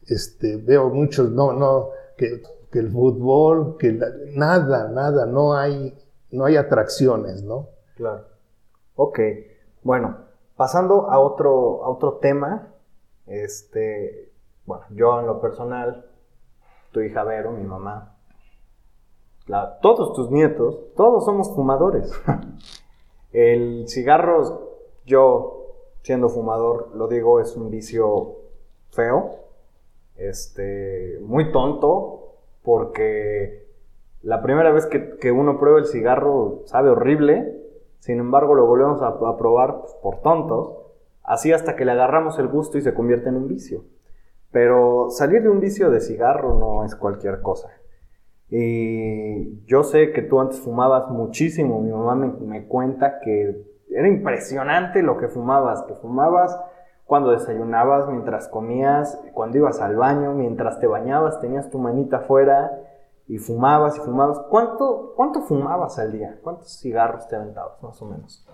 [0.06, 2.42] Este, veo muchos, no, no, que,
[2.80, 5.98] el fútbol, que la- nada, nada, no hay,
[6.32, 7.70] no hay atracciones, ¿no?
[7.96, 8.26] claro.
[8.96, 9.20] Ok,
[9.84, 10.18] bueno,
[10.56, 12.74] pasando a otro, a otro tema,
[13.28, 14.32] este,
[14.66, 16.06] bueno, yo en lo personal,
[16.92, 18.16] tu hija Vero, mi mamá,
[19.46, 22.12] la- todos tus nietos, todos somos fumadores.
[23.32, 24.72] El cigarro,
[25.06, 25.54] yo
[26.02, 28.38] siendo fumador, lo digo, es un vicio
[28.92, 29.36] feo,
[30.18, 33.68] este, muy tonto, porque
[34.22, 37.58] la primera vez que, que uno prueba el cigarro sabe horrible,
[38.00, 40.78] sin embargo lo volvemos a, probar pues, por tontos,
[41.24, 43.84] así hasta que le agarramos el gusto y se convierte en un vicio.
[44.52, 47.70] Pero salir de un vicio de cigarro no es cualquier cosa.
[48.50, 51.82] Y yo sé que tú antes fumabas muchísimo.
[51.82, 55.84] Mi mamá me, me cuenta que era impresionante lo que fumabas.
[55.84, 56.58] Que fumabas
[57.08, 62.70] cuando desayunabas, mientras comías, cuando ibas al baño, mientras te bañabas, tenías tu manita afuera
[63.28, 64.40] y fumabas y fumabas.
[64.50, 66.38] ¿Cuánto, cuánto fumabas al día?
[66.44, 68.46] ¿Cuántos cigarros te aventabas, más o menos?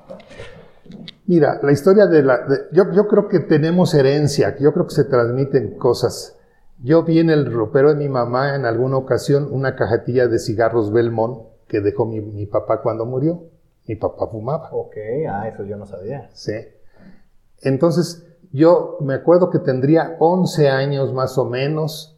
[1.26, 2.38] Mira, la historia de la...
[2.46, 6.38] de- yo, yo creo que tenemos herencia, yo creo que se transmiten cosas.
[6.84, 10.92] Yo vi en el ropero de mi mamá en alguna ocasión una cajetilla de cigarros
[10.92, 13.46] Belmont que dejó mi, mi papá cuando murió.
[13.88, 14.70] Mi papá fumaba.
[14.72, 14.96] Ok,
[15.30, 16.30] ah, eso yo no sabía.
[16.34, 16.54] Sí.
[17.62, 22.16] Entonces, yo me acuerdo que tendría 11 años más o menos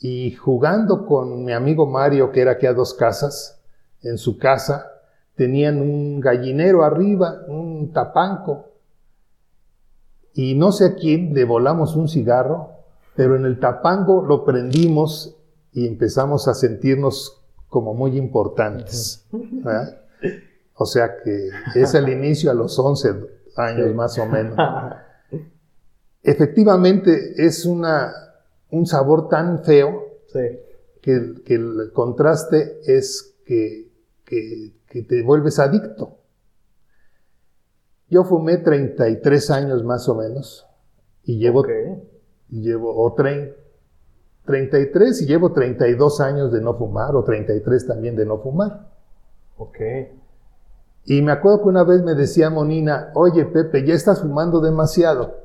[0.00, 3.62] y jugando con mi amigo Mario, que era aquí a dos casas,
[4.02, 4.90] en su casa,
[5.34, 8.70] tenían un gallinero arriba, un tapanco.
[10.32, 12.70] Y no sé a quién le volamos un cigarro,
[13.14, 15.36] pero en el tapanco lo prendimos
[15.72, 19.26] y empezamos a sentirnos como muy importantes.
[19.30, 20.00] ¿verdad?
[20.76, 23.14] O sea que es el inicio a los 11
[23.56, 24.56] años más o menos.
[26.24, 28.12] Efectivamente es una,
[28.70, 30.40] un sabor tan feo Sí.
[31.02, 33.88] que, el- que el contraste es que,
[34.24, 36.16] que- que te vuelves adicto.
[38.08, 40.66] Yo fumé 33 años más o menos
[41.24, 41.68] y llevo, Ok.
[42.50, 43.54] llevo o trein-
[44.46, 48.90] 33 y llevo 32 años de no fumar o 33 también de no fumar.
[49.58, 49.76] Ok.
[51.06, 55.43] Y me acuerdo que una vez me decía Monina, oye Pepe, ya estás fumando demasiado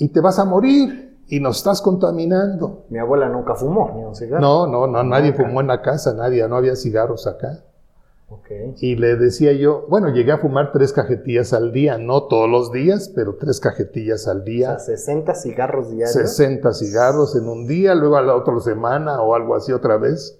[0.00, 2.86] y te vas a morir y nos estás contaminando.
[2.88, 4.40] Mi abuela nunca fumó ni un cigarro.
[4.40, 7.62] No, no, no, nadie fumó en la casa, nadie, no había cigarros acá.
[8.28, 8.74] Okay.
[8.80, 12.72] Y le decía yo, bueno, llegué a fumar tres cajetillas al día, no todos los
[12.72, 14.74] días, pero tres cajetillas al día.
[14.74, 16.12] O sea, 60 cigarros diarios.
[16.12, 20.39] 60 cigarros en un día, luego a la otra semana o algo así otra vez.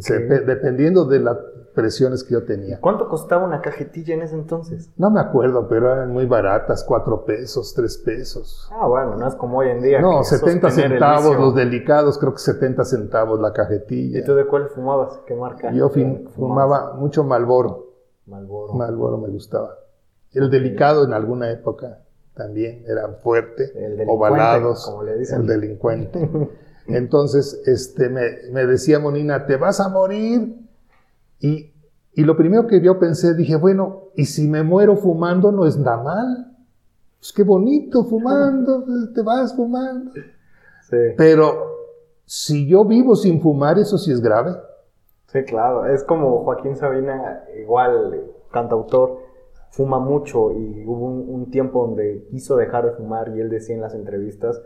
[0.00, 1.36] Se- dependiendo de las
[1.74, 2.80] presiones que yo tenía.
[2.80, 4.90] ¿Cuánto costaba una cajetilla en ese entonces?
[4.96, 8.70] No me acuerdo, pero eran muy baratas, cuatro pesos, tres pesos.
[8.72, 10.00] Ah, bueno, no es como hoy en día.
[10.00, 14.20] No, que 70 sostener el centavos, los delicados, creo que 70 centavos la cajetilla.
[14.20, 15.20] ¿Y tú de cuál fumabas?
[15.26, 15.72] ¿Qué marca?
[15.72, 17.92] Yo fin- fumaba mucho Malboro.
[18.26, 18.72] Malboro.
[18.74, 19.74] Malboro me gustaba.
[20.32, 21.98] El delicado en alguna época
[22.34, 23.72] también era fuerte,
[24.06, 25.40] ovalados, como le dicen.
[25.42, 26.30] el delincuente.
[26.86, 30.56] Entonces, este, me, me decía Monina, te vas a morir.
[31.40, 31.72] Y,
[32.12, 35.78] y lo primero que yo pensé, dije, bueno, ¿y si me muero fumando no es
[35.78, 36.56] nada mal?
[37.18, 40.12] Pues qué bonito fumando, te vas fumando.
[40.88, 40.96] Sí.
[41.16, 41.74] Pero
[42.26, 44.54] si yo vivo sin fumar, eso sí es grave.
[45.26, 45.86] Sí, claro.
[45.86, 49.18] Es como Joaquín Sabina, igual cantautor,
[49.70, 53.74] fuma mucho y hubo un, un tiempo donde quiso dejar de fumar y él decía
[53.74, 54.60] en las entrevistas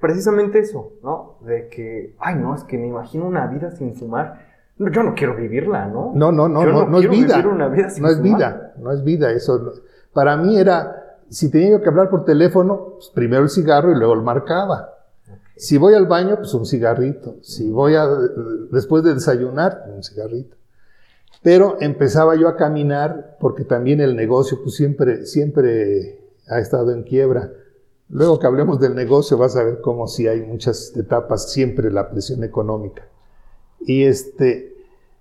[0.00, 1.38] precisamente eso, ¿no?
[1.42, 4.48] De que, ay, no, es que me imagino una vida sin fumar.
[4.78, 6.12] No, Yo no quiero vivirla, ¿no?
[6.14, 7.36] No, no, no, Yo no, no es vida.
[7.36, 8.36] vivir una vida sin No es fumar.
[8.38, 9.30] vida, no es vida.
[9.32, 9.72] Eso, no-
[10.12, 13.96] para mí era, si tenía yo que hablar por teléfono, pues primero el cigarro y
[13.96, 14.94] luego el marcaba.
[15.56, 17.36] Si voy al baño, pues un cigarrito.
[17.42, 18.06] Si voy a,
[18.72, 20.56] después de desayunar, un cigarrito.
[21.42, 27.02] Pero empezaba yo a caminar porque también el negocio pues siempre, siempre ha estado en
[27.02, 27.50] quiebra.
[28.10, 32.10] Luego que hablemos del negocio vas a ver cómo si hay muchas etapas, siempre la
[32.10, 33.06] presión económica.
[33.80, 34.74] Y este,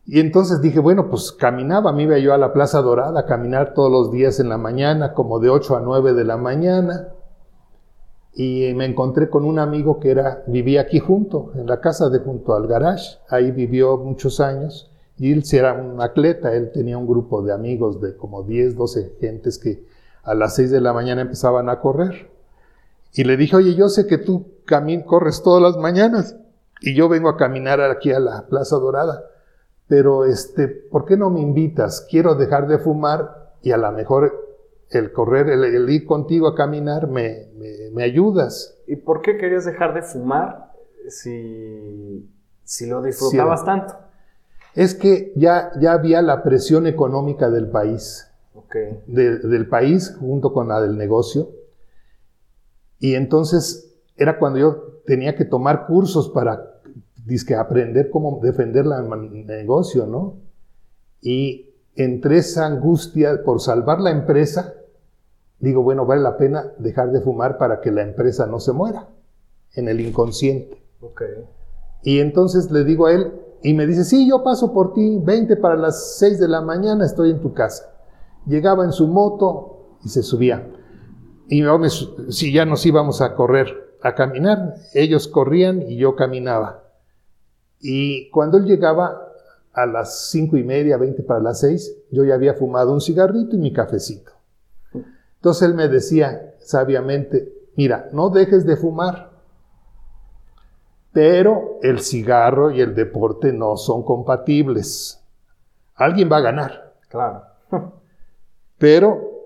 [0.06, 3.75] y entonces dije, bueno, pues caminaba, me iba yo a la Plaza Dorada a caminar
[3.75, 7.10] todos los días en la mañana, como de 8 a 9 de la mañana.
[8.34, 12.17] Y me encontré con un amigo que era, vivía aquí junto, en la casa de
[12.19, 13.19] junto al garage.
[13.30, 14.89] Ahí vivió muchos años.
[15.19, 18.78] Y él sí era un atleta, él tenía un grupo de amigos de como 10,
[18.78, 19.86] 12 gentes que
[20.23, 22.38] a las 6 de la mañana empezaban a correr.
[23.13, 26.36] Y le dije, oye, yo sé que tú camin corres todas las mañanas
[26.82, 29.24] y yo vengo a caminar aquí a la Plaza Dorada,
[29.88, 32.06] pero este, ¿por qué no me invitas?
[32.10, 34.48] Quiero dejar de fumar y a lo mejor
[34.91, 38.76] el correr, el, el ir contigo a caminar me, me, me ayudas.
[38.88, 40.72] ¿Y por qué querías dejar de fumar
[41.10, 42.30] si,
[42.63, 43.65] si lo disfrutabas Sí.
[43.65, 43.95] tanto?
[44.76, 48.26] Es que ya, ya había la presión económica del país.
[49.08, 51.50] De- del país junto con la del negocio.
[53.00, 56.82] Y entonces era cuando yo tenía que tomar cursos para
[57.26, 60.38] dizque, aprender cómo defender el negocio, ¿no?
[61.22, 64.74] Y entre esa angustia por salvar la empresa,
[65.60, 69.10] digo, bueno, vale la pena dejar de fumar para que la empresa no se muera
[69.74, 70.82] en el inconsciente.
[71.02, 71.22] Ok.
[72.04, 75.58] Y entonces le digo a él, y me dice, sí, yo paso por ti, 20
[75.58, 77.94] para las 6 de la mañana, estoy en tu casa.
[78.46, 80.66] Llegaba en su moto y se subía.
[81.52, 86.16] Y yo me si ya nos íbamos a correr, a caminar, ellos corrían y yo
[86.16, 86.84] caminaba.
[87.82, 89.26] Y cuando él llegaba
[89.74, 93.56] a las cinco y media, 20 para las 6, yo ya había fumado un cigarrito
[93.56, 94.32] y mi cafecito.
[95.36, 99.32] Entonces él me decía sabiamente, mira, no dejes de fumar,
[101.12, 105.20] pero el cigarro y el deporte no son compatibles.
[105.96, 107.44] Alguien va a ganar, Claro.
[108.78, 109.38] pero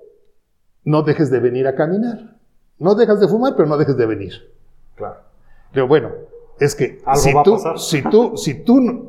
[0.86, 2.36] no dejes de venir a caminar.
[2.80, 4.34] No dejas de fumar, pero no dejes de venir.
[4.96, 5.18] Claro.
[5.72, 6.10] Pero bueno,
[6.60, 7.80] es que Algo si va a tú, pasar.
[7.80, 9.04] si tú, si tú no,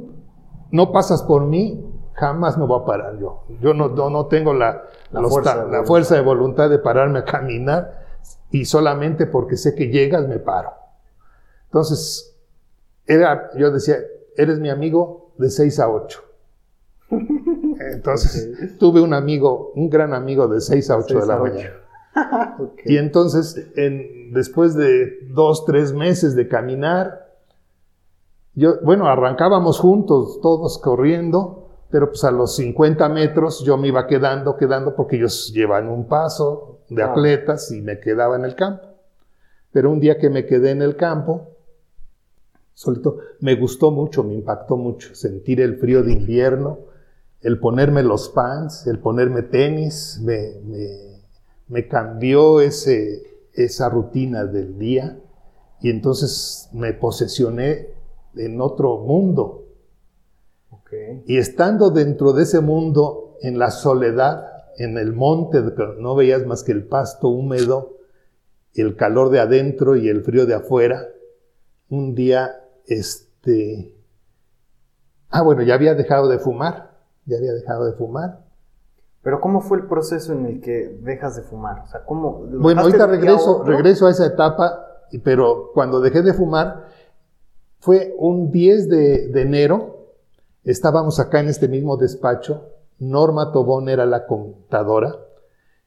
[0.71, 1.85] no pasas por mí,
[2.15, 3.45] jamás me voy a parar yo.
[3.61, 5.87] Yo no, no, no tengo la, La los fuerza ta- la voluntad.
[5.87, 8.05] fuerza de voluntad de pararme a caminar
[8.51, 10.73] y solamente porque sé que llegas me paro.
[11.67, 12.37] Entonces,
[13.07, 13.97] era, yo decía,
[14.37, 16.21] eres mi amigo de 6 a 8.
[17.93, 21.71] Entonces, tuve un amigo, un gran amigo de 6 a 8 de la mañana.
[22.85, 27.33] Y entonces, en- después de dos, tres meses de caminar,
[28.55, 34.07] yo, bueno, arrancábamos juntos, todos corriendo, pero pues a los 50 metros yo me iba
[34.07, 38.87] quedando, quedando, porque ellos llevan un paso de atletas y me quedaba en el campo.
[39.73, 41.49] Pero un día que me quedé en el campo,
[42.75, 46.79] solito, me gustó mucho, me impactó mucho sentir el frío de invierno,
[47.45, 51.15] el ponerme los pants, el ponerme tenis, me, me-
[51.69, 53.23] me cambió ese,
[53.55, 55.19] esa rutina del día
[55.81, 57.89] y entonces me posesioné
[58.37, 59.61] en otro mundo.
[61.27, 64.47] Y estando dentro de ese mundo, en la soledad,
[64.79, 65.61] en el monte,
[65.99, 67.99] no veías más que el pasto húmedo,
[68.75, 71.09] el calor de adentro y el frío de afuera,
[71.89, 73.95] un día, este,
[75.31, 76.94] ah, bueno, ya había dejado de fumar,
[77.27, 78.45] ya había dejado de fumar.
[79.23, 81.81] Pero ¿cómo fue el proceso en el que dejas de fumar?
[81.85, 84.87] O sea, ¿cómo, bueno, ahorita regreso, regreso a esa etapa,
[85.23, 86.89] pero cuando dejé de fumar,
[87.79, 90.13] fue un 10 de, de enero,
[90.63, 92.69] estábamos acá en este mismo despacho,
[92.99, 95.17] Norma Tobón era la contadora,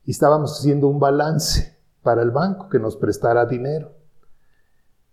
[0.03, 3.91] y estábamos haciendo un balance para el banco que nos prestara dinero.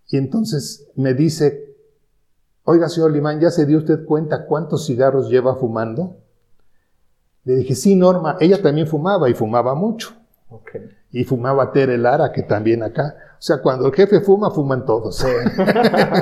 [0.07, 1.74] Y entonces me dice,
[2.65, 6.17] oiga, señor Limán, ¿ya se dio usted cuenta cuántos cigarros lleva fumando?
[7.45, 10.13] Le dije, sí, Norma, ella también fumaba y fumaba mucho.
[11.11, 13.15] Y fumaba Tere Lara, que también acá.
[13.33, 15.23] O sea, cuando el jefe fuma, fuman todos.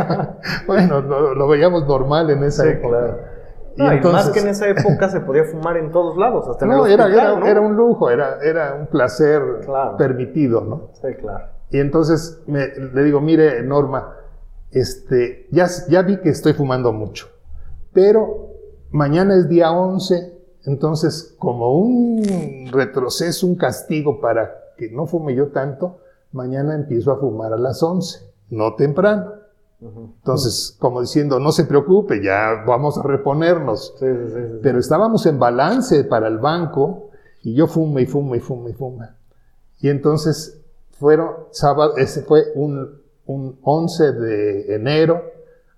[0.67, 3.17] bueno, lo, veíamos normal en esa época.
[3.77, 6.85] y, más que en esa época se podía fumar en todos lados, hasta en no,
[6.85, 9.41] era, era, un lujo, era, era un placer
[9.97, 10.89] permitido, ¿no?
[10.93, 11.45] Sí, claro.
[11.69, 14.13] Y entonces le digo, mire, Norma,
[14.73, 17.27] este, ya, ya vi que estoy fumando mucho,
[17.93, 18.49] pero
[18.91, 20.33] mañana es día 11,
[20.65, 25.99] entonces como un retroceso, un castigo para que no fume yo tanto,
[26.31, 28.19] mañana empiezo a fumar a las 11,
[28.49, 29.43] no temprano.
[29.81, 33.93] Entonces, como diciendo, no se preocupe, ya vamos a reponernos.
[34.61, 37.09] Pero estábamos en balance para el banco
[37.41, 39.05] y yo fumo y fumo y fumo y fumo.
[39.81, 40.61] Y entonces
[40.91, 45.21] fueron sábado, ese fue un, un 11 de enero,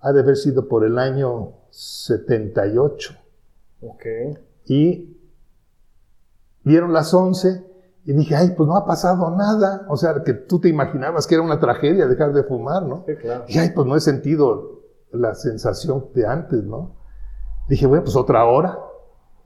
[0.00, 3.14] ha de haber sido por el año 78.
[3.82, 4.04] Ok.
[4.66, 5.16] Y
[6.64, 7.64] dieron las 11
[8.04, 9.86] y dije, ay, pues no ha pasado nada.
[9.88, 13.04] O sea, que tú te imaginabas que era una tragedia dejar de fumar, ¿no?
[13.06, 13.44] Sí, claro.
[13.48, 14.82] Y ay, pues no he sentido
[15.12, 16.96] la sensación de antes, ¿no?
[17.68, 18.78] Dije, bueno, pues otra hora.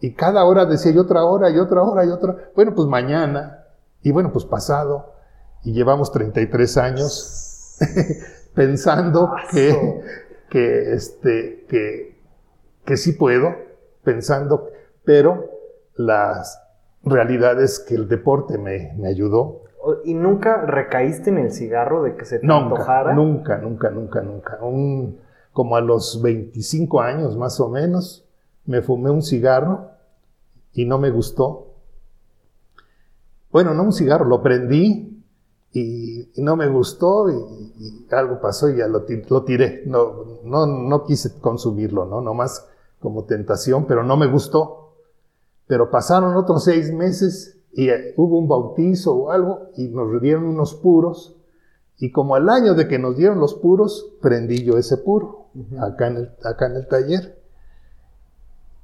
[0.01, 2.37] Y cada hora decía, y otra hora, y otra hora, y otra.
[2.55, 3.65] Bueno, pues mañana.
[4.03, 5.15] Y bueno, pues pasado
[5.63, 7.50] y llevamos 33 años
[8.55, 10.03] pensando que,
[10.49, 12.19] que, este, que,
[12.85, 13.55] que sí puedo,
[14.03, 14.69] pensando,
[15.05, 15.51] pero
[15.95, 16.61] las
[17.03, 19.63] realidades que el deporte me, me ayudó.
[20.05, 23.15] ¿Y nunca recaíste en el cigarro de que se te nunca, antojara?
[23.15, 24.59] Nunca, nunca, nunca, nunca.
[24.63, 25.19] Un,
[25.53, 28.27] como a los 25 años más o menos,
[28.67, 29.91] me fumé un cigarro
[30.73, 31.75] y no me gustó.
[33.51, 35.10] Bueno, no un cigarro, lo prendí
[35.73, 39.85] y, no me gustó y, algo pasó y ya lo, lo, tiré.
[39.87, 42.21] No, no, no quise consumirlo, ¿no?
[42.21, 42.67] Nomás
[42.99, 44.95] como tentación, pero no me gustó.
[45.67, 50.47] Pero pasaron otros seis meses y eh, hubo un bautizo o algo y nos dieron
[50.47, 51.37] unos puros.
[51.99, 55.47] Y como al año de que nos dieron los puros, prendí yo ese puro
[55.81, 57.39] acá, en el, acá en el taller.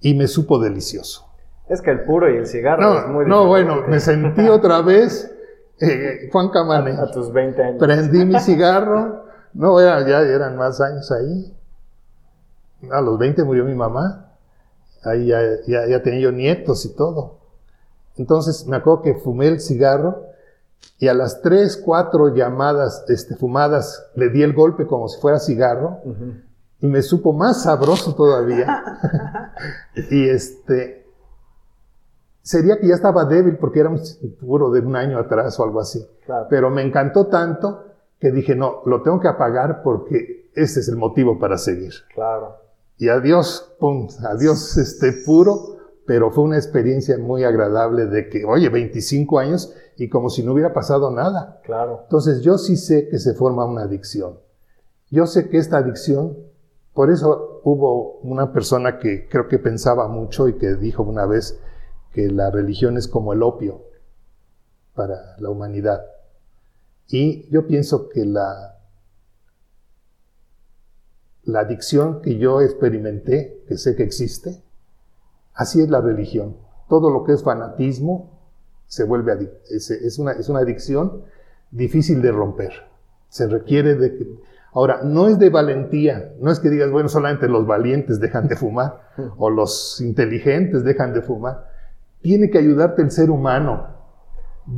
[0.01, 1.26] Y me supo delicioso.
[1.68, 4.82] Es que el puro y el cigarro no, es muy No, bueno, me sentí otra
[4.82, 5.36] vez
[5.81, 6.93] eh, Juan Camane.
[6.93, 7.77] A, tus 20 años.
[7.79, 9.27] Prendí mi cigarro.
[9.53, 11.55] No, ya, ya eran más años ahí.
[12.91, 14.33] A los 20 murió mi mamá.
[15.05, 17.39] Ahí ya, ya, tenía yo nietos y todo.
[18.16, 20.24] Entonces me acuerdo que fumé el cigarro
[20.99, 25.39] y a las 3, 4 llamadas este, fumadas le di el golpe como si fuera
[25.39, 26.01] cigarro
[26.81, 28.83] y me supo más sabroso todavía.
[30.11, 31.05] y este,
[32.47, 34.01] sería que ya estaba débil porque era un
[34.40, 36.07] puro de un año atrás o algo así.
[36.49, 37.86] Pero me encantó tanto
[38.20, 41.92] que dije, no, lo tengo que apagar porque ese es el motivo para seguir.
[42.14, 42.57] Claro.
[42.99, 45.76] Y adiós, pum, adiós este puro,
[46.07, 50.53] pero fue una experiencia muy agradable de que, oye, 25 años y como si no
[50.53, 51.61] hubiera pasado nada.
[51.64, 52.03] Claro.
[52.05, 54.38] Entonces yo sí sé que se forma una adicción.
[55.11, 56.38] Yo sé que esta adicción,
[56.94, 61.61] por eso hubo una persona que creo que pensaba mucho y que dijo una vez,
[62.16, 63.82] que la religión es como el opio
[64.94, 66.00] para la humanidad.
[67.08, 68.78] Y yo pienso que la,
[71.42, 74.62] la adicción que yo experimenté, que sé que existe,
[75.52, 76.56] así es la religión.
[76.88, 78.40] Todo lo que es fanatismo
[78.86, 81.22] se vuelve es, es, una, es una adicción
[81.70, 82.72] difícil de romper.
[83.28, 84.26] Se requiere de que,
[84.72, 88.56] Ahora, no es de valentía, no es que digas, bueno, solamente los valientes dejan de
[88.56, 91.76] fumar o los inteligentes dejan de fumar
[92.27, 93.87] tiene que ayudarte el ser humano.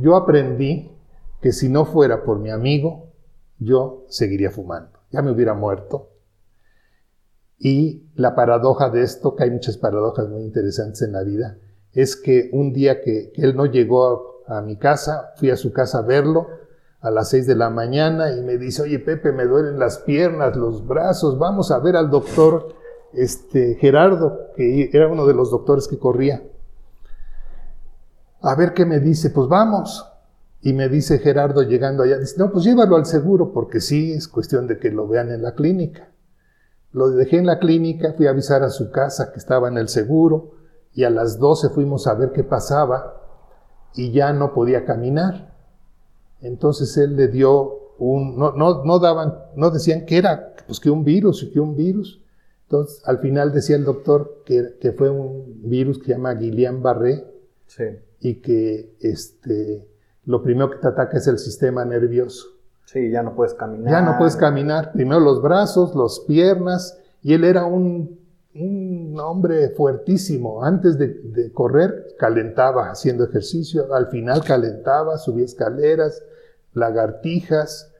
[0.01, 0.95] Yo aprendí
[1.41, 3.11] que si no fuera por mi amigo,
[3.57, 4.99] yo seguiría fumando.
[5.09, 6.11] Ya me hubiera muerto.
[7.57, 11.57] Y la paradoja de esto, que hay muchas paradojas muy interesantes en la vida,
[11.91, 15.97] es que un día que, él no llegó a, mi casa, fui a su casa
[15.97, 16.45] a verlo,
[17.01, 20.55] a las 6 de la mañana y me dice, oye Pepe, me duelen las piernas,
[20.55, 22.75] los brazos, vamos a ver al doctor
[23.11, 26.43] este, Gerardo, que era uno de los doctores que corría.
[28.41, 30.05] A ver qué me dice, pues vamos.
[30.61, 34.27] Y me dice Gerardo llegando allá, dice, no, pues llévalo al seguro, porque sí, es
[34.27, 36.09] cuestión de que lo vean en la clínica.
[36.91, 39.87] Lo dejé en la clínica, fui a avisar a su casa que estaba en el
[39.87, 40.55] seguro,
[40.93, 43.21] y a las 12 fuimos a ver qué pasaba,
[43.93, 45.55] y ya no podía caminar.
[46.41, 50.89] Entonces él le dio un, no, no, no daban, no decían que era, pues que
[50.89, 52.21] un virus y que un virus.
[52.63, 57.25] Entonces, al final decía el doctor que, que fue un virus que se llama Guillain-Barré
[57.69, 57.83] Sí.
[58.19, 59.87] Y que este,
[60.25, 62.47] lo primero que te ataca es el sistema nervioso.
[62.85, 63.91] Sí, ya no puedes caminar.
[63.91, 64.91] Ya no puedes caminar.
[64.93, 68.19] Primero los brazos, las piernas, y él era un,
[68.55, 70.63] un hombre fuertísimo.
[70.63, 73.93] Antes de, de correr, calentaba haciendo ejercicio.
[73.93, 76.23] Al final calentaba, subía escaleras,
[76.73, 77.93] lagartijas.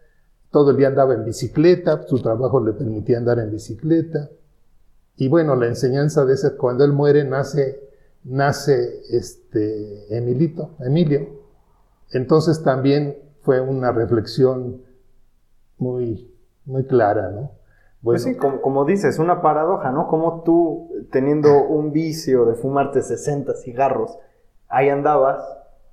[0.49, 2.01] Todo el día andaba en bicicleta.
[2.07, 4.29] Su trabajo le permitía andar en bicicleta.
[5.15, 7.88] Y bueno, la enseñanza de ese, cuando él muere, nace,
[8.29, 11.27] nace este Emilito, Emilio.
[12.11, 14.81] Entonces también fue una reflexión
[15.77, 16.33] muy,
[16.65, 17.51] muy clara, ¿no?
[18.01, 20.07] Pues sí, como, como dices, una paradoja, ¿no?
[20.07, 24.17] Como tú, teniendo un vicio de fumarte 60 cigarros,
[24.69, 25.43] ahí andabas,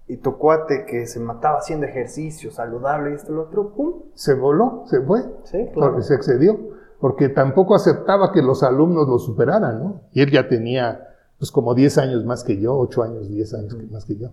[0.08, 4.02] y tu cuate que se mataba haciendo ejercicio, saludable y esto y lo otro, ¡pum!
[4.14, 5.90] se voló, se fue, Sí, claro.
[5.92, 6.56] porque se excedió,
[7.00, 10.02] porque tampoco aceptaba que los alumnos lo superaran, ¿no?
[10.12, 11.08] Y él ya tenía,
[11.38, 14.32] pues como 10 años más que yo, 8 años, 10 años que- más que yo.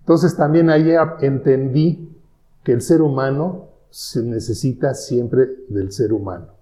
[0.00, 2.16] Entonces también ahí entendí
[2.62, 6.54] que el ser humano se necesita siempre del ser humano.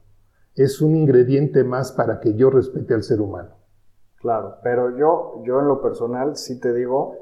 [0.54, 3.50] Es un ingrediente más para que yo respete al ser humano.
[4.16, 7.14] Claro, pero yo, yo en lo personal sí te digo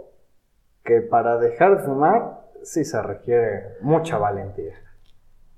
[0.84, 4.74] que para dejar de fumar sí se requiere mucha valentía.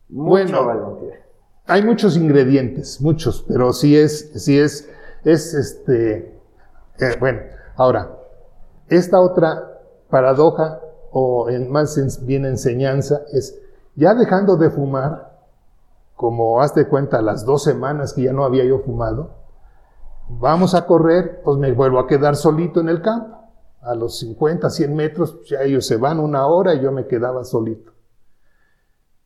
[0.09, 0.31] Mucha
[0.61, 0.65] Bueno.
[0.67, 1.15] valentía.
[1.67, 4.91] Hay muchos ingredientes, muchos, pero sí es, sí es,
[5.25, 6.38] es este,
[7.21, 7.41] bueno,
[7.77, 8.17] ahora,
[8.89, 9.81] esta otra
[10.11, 10.81] paradoja,
[11.11, 13.59] o en, más en- bien enseñanza, es
[13.95, 15.39] ya dejando de fumar,
[16.15, 19.31] como hazte cuenta, las dos semanas que ya no había yo fumado,
[20.29, 23.37] vamos a correr, pues me vuelvo a quedar solito en el campo.
[23.81, 27.07] A los 50, 100 metros, pues ya ellos se van una hora y yo me
[27.07, 27.93] quedaba solito.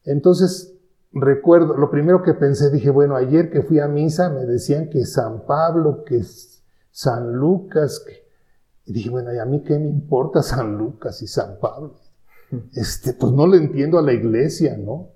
[0.04, 0.74] Entonces,
[1.12, 5.04] recuerdo, lo primero que pensé, dije, bueno, ayer que fui a misa me decían que
[5.06, 6.22] San Pablo, que
[6.93, 8.05] San Lucas,
[8.84, 11.95] y dije, bueno, ¿y a mí qué me importa San Lucas y San Pablo?
[12.74, 15.09] Este, pues no le entiendo a la iglesia, ¿no?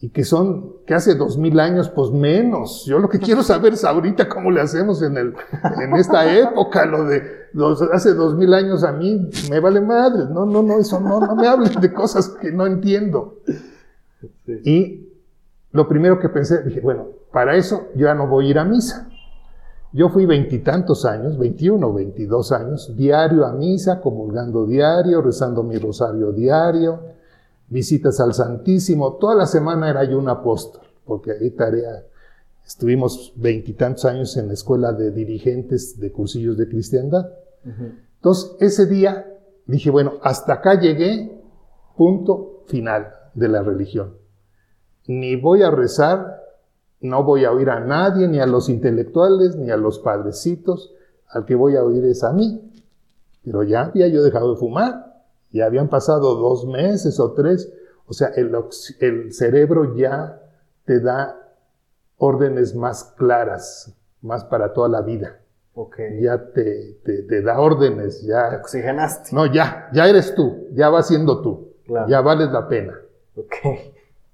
[0.00, 2.84] Y que son, que hace dos mil años, pues menos.
[2.86, 5.34] Yo lo que quiero saber es ahorita cómo le hacemos en, el,
[5.82, 10.26] en esta época, lo de los, hace dos mil años a mí me vale madre.
[10.32, 13.40] No, no, no, eso no, no me hablen de cosas que no entiendo.
[14.46, 14.60] Sí.
[14.64, 15.08] Y
[15.72, 18.64] lo primero que pensé, dije, bueno, para eso yo ya no voy a ir a
[18.64, 19.07] misa.
[19.92, 25.78] Yo fui veintitantos años, 21 o 22 años, diario a misa, comulgando diario, rezando mi
[25.78, 27.00] rosario diario,
[27.68, 29.14] visitas al Santísimo.
[29.14, 32.04] Toda la semana era yo un apóstol, porque ahí tarea.
[32.66, 37.26] Estuvimos veintitantos años en la escuela de dirigentes de cursillos de cristiandad.
[38.16, 39.26] Entonces, ese día
[39.66, 41.40] dije, bueno, hasta acá llegué,
[41.96, 44.16] punto final de la religión.
[45.06, 46.42] Ni voy a rezar,
[47.00, 50.94] no voy a oír a nadie, ni a los intelectuales, ni a los padrecitos,
[51.28, 52.72] al que voy a oír es a mí.
[53.44, 57.72] Pero ya había yo dejado de fumar, ya habían pasado dos meses o tres,
[58.06, 60.42] o sea, el, cerebro ya
[60.84, 61.36] te da
[62.16, 65.40] órdenes más claras, más para toda la vida
[65.74, 65.96] Ok.
[66.20, 69.34] ya te, te- te da órdenes, Te ya, oxigenaste.
[69.34, 72.08] no, ya, ya eres tú, ya vas siendo tú, Claro.
[72.08, 72.94] ya vales la pena.
[73.36, 73.54] Ok.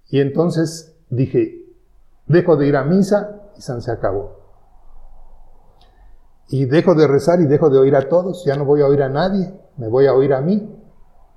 [0.08, 1.63] Y entonces dije,
[2.26, 4.40] dejo de ir a misa y San se acabó.
[6.48, 9.02] Y dejo de rezar y dejo de oír a todos, ya no voy a oír
[9.02, 10.70] a nadie, me voy a oír a mí.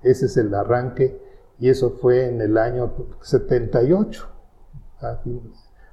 [0.03, 1.19] Ese es el arranque
[1.59, 4.27] y eso fue en el año 78,
[5.01, 5.19] a,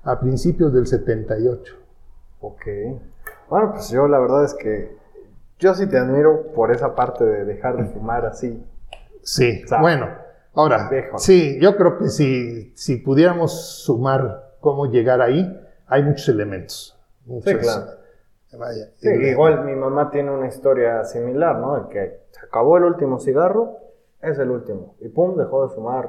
[0.05, 1.75] a principios del 78.
[2.41, 2.67] Ok.
[3.49, 4.97] Bueno, pues yo la verdad es que
[5.59, 8.63] yo sí te admiro por esa parte de dejar de fumar así.
[9.23, 10.09] Sí, O sea, bueno,
[10.55, 16.99] ahora, sí, yo creo que si, si pudiéramos sumar cómo llegar ahí, hay muchos elementos.
[17.27, 17.53] muchos.
[17.53, 17.85] Sí, claro.
[18.59, 21.77] Vaya, Sí, igual mi mamá tiene una historia similar, ¿no?
[21.81, 23.79] De que se acabó el último cigarro,
[24.23, 24.95] es el último.
[25.01, 26.09] Y pum, dejó de fumar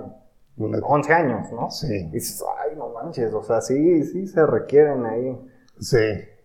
[0.57, 1.69] una- 11 años, ¿no?
[1.71, 5.37] Sí, Y dices, ay, no manches, o sea, sí, sí se requieren ahí,
[5.79, 5.97] sí,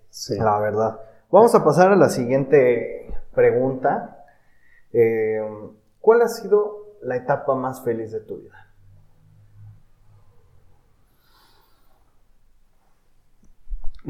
[0.09, 0.37] sí.
[0.39, 1.01] la verdad.
[1.31, 4.25] Vamos a pasar a la siguiente pregunta.
[4.93, 5.39] Eh,
[6.01, 8.60] ¿Cuál ha sido la etapa más feliz de tu vida?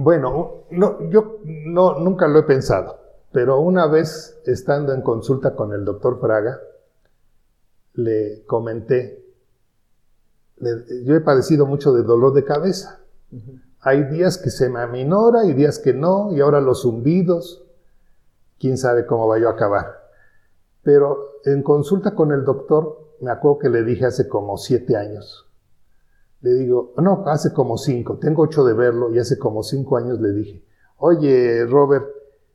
[0.03, 3.01] Bueno, no, yo no, nunca lo he pensado,
[3.33, 6.59] pero una vez estando en consulta con el doctor Fraga,
[7.93, 9.23] le comenté,
[10.57, 13.01] yo he padecido mucho de dolor de cabeza.
[13.81, 17.63] Hay días que se me aminora y días que no, y ahora los zumbidos,
[18.59, 20.09] quién sabe cómo va yo a acabar.
[20.83, 25.47] Pero en consulta con el doctor, me acuerdo que le dije hace como siete años,
[26.43, 30.21] le digo, no, hace como cinco, tengo ocho de verlo y hace como cinco años
[30.21, 30.65] le dije,
[30.97, 32.07] oye Robert,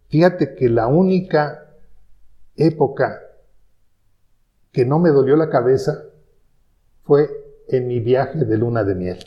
[0.07, 1.75] fíjate que la única
[2.55, 3.21] época
[4.71, 6.05] que no me dolió la cabeza
[7.03, 7.29] fue
[7.67, 9.19] en mi viaje de luna de miel.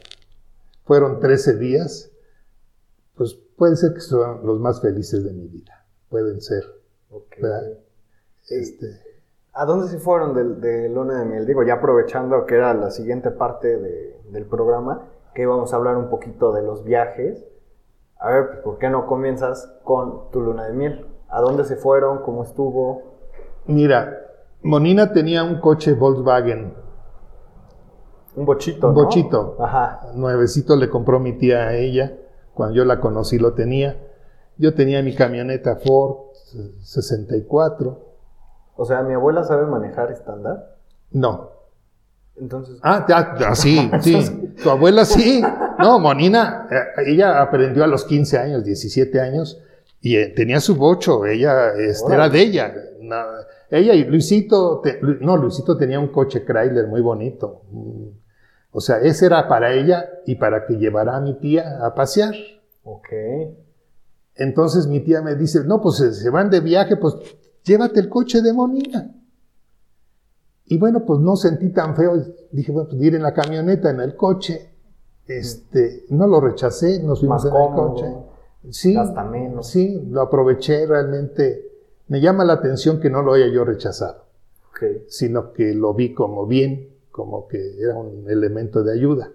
[0.85, 2.11] Fueron 13 días,
[3.15, 6.65] pues pueden ser que son los más felices de mi vida, pueden ser.
[8.49, 9.08] Este,
[9.59, 11.45] ¿A dónde se fueron de, luna de miel?
[11.45, 13.77] Digo, ya aprovechando que era la siguiente parte
[14.31, 17.45] del programa, que íbamos a hablar un poquito de los viajes.
[18.21, 21.07] A ver, pues, ¿por qué no comienzas con tu luna de miel?
[21.29, 22.19] ¿A dónde se fueron?
[22.19, 23.03] ¿Cómo estuvo?
[23.67, 24.21] Mira,
[24.63, 26.75] Monina tenía un coche Volkswagen.
[28.37, 28.91] Un bochito.
[28.91, 29.57] Un bochito.
[29.59, 30.13] Ajá.
[30.15, 32.17] Nuevecito le compró mi tía a ella.
[32.55, 33.97] Cuando yo la conocí lo tenía.
[34.57, 36.29] Yo tenía mi camioneta Ford
[36.79, 38.08] 64
[38.81, 40.77] o sea, ¿mi abuela sabe manejar estándar?
[41.11, 41.51] No.
[42.37, 42.79] Entonces.
[42.81, 44.55] Ah, ya, sí, sí.
[44.63, 45.43] Tu abuela sí.
[45.81, 49.61] No, Monina, eh, ella aprendió a los 15 años, 17 años,
[50.01, 52.73] y eh, tenía su bocho, ella este, era de ella.
[53.69, 54.81] ella y Luisito,
[55.23, 57.63] no, Luisito tenía un coche Chrysler muy bonito.
[57.73, 58.11] Mm,
[58.71, 62.33] o sea, ese era para ella y para que llevara a mi tía a pasear.
[62.85, 63.09] Ok.
[64.37, 67.17] Entonces mi tía me dice, no, pues se van de viaje, pues
[67.65, 69.15] llévate el coche de Monina.
[70.67, 72.15] Y bueno, pues no sentí tan feo.
[72.53, 74.71] Dije, bueno, pues ir en la camioneta, en el coche.
[75.27, 78.07] Este, no lo rechacé, nos fuimos en el coche.
[78.71, 79.69] Sí, hasta menos.
[79.69, 81.65] Sí, lo aproveché realmente.
[82.09, 84.25] Me llama la atención que no lo haya yo rechazado,
[85.09, 89.31] sino que lo vi como bien, como que era un elemento de ayuda.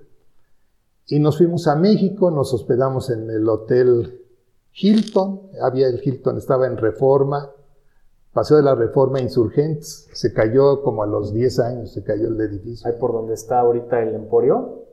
[1.07, 4.21] Y nos fuimos a México, nos hospedamos en el hotel
[4.73, 7.51] Hilton, había el Hilton, estaba en reforma,
[8.33, 12.41] Paseo de la Reforma Insurgentes, se cayó como a los 10 años, se cayó el
[12.41, 12.89] edificio.
[12.89, 14.85] ¿Ahí por donde está ahorita el Emporio?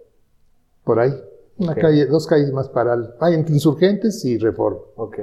[0.84, 1.12] Por ahí,
[1.56, 4.80] una calle, dos calles más para el, hay entre Insurgentes y Reforma.
[4.96, 5.18] Ok.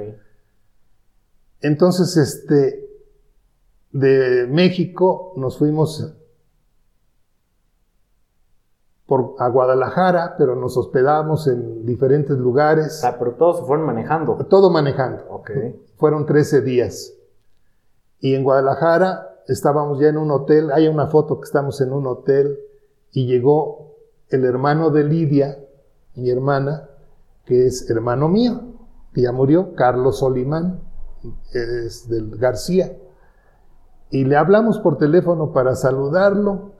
[1.60, 2.88] Entonces, este,
[3.92, 6.12] de México nos fuimos
[9.06, 13.04] por, a Guadalajara, pero nos hospedamos en diferentes lugares.
[13.04, 14.34] Ah, pero todos se fueron manejando.
[14.48, 15.24] Todo manejando.
[15.30, 15.50] Ok.
[15.96, 17.14] Fueron 13 días.
[18.20, 22.06] Y en Guadalajara estábamos ya en un hotel, hay una foto que estamos en un
[22.06, 22.58] hotel
[23.12, 23.96] y llegó
[24.28, 25.58] el hermano de Lidia,
[26.14, 26.88] mi hermana,
[27.44, 28.60] que es hermano mío,
[29.12, 30.80] que ya murió, Carlos Solimán,
[31.52, 32.96] es del García.
[34.10, 36.72] Y le hablamos por teléfono para saludarlo.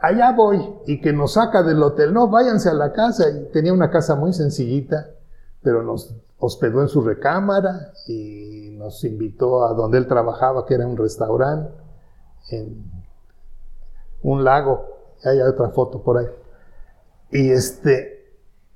[0.00, 2.12] Allá voy y que nos saca del hotel.
[2.12, 3.28] No, váyanse a la casa.
[3.28, 5.10] Y tenía una casa muy sencillita,
[5.62, 10.86] pero nos hospedó en su recámara y nos invitó a donde él trabajaba, que era
[10.86, 11.70] un restaurante
[12.50, 12.90] en
[14.22, 14.86] un lago.
[15.24, 16.26] Hay otra foto por ahí.
[17.30, 18.20] Y este,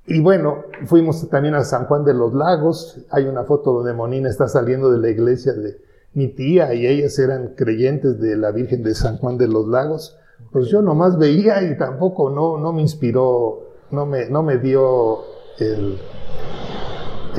[0.05, 2.99] y bueno, fuimos también a San Juan de los Lagos.
[3.09, 5.81] Hay una foto donde Monina está saliendo de la iglesia de
[6.13, 10.17] mi tía y ellas eran creyentes de la Virgen de San Juan de los Lagos.
[10.51, 15.19] Pues yo nomás veía y tampoco no, no me inspiró, no me, no me dio
[15.59, 15.97] el,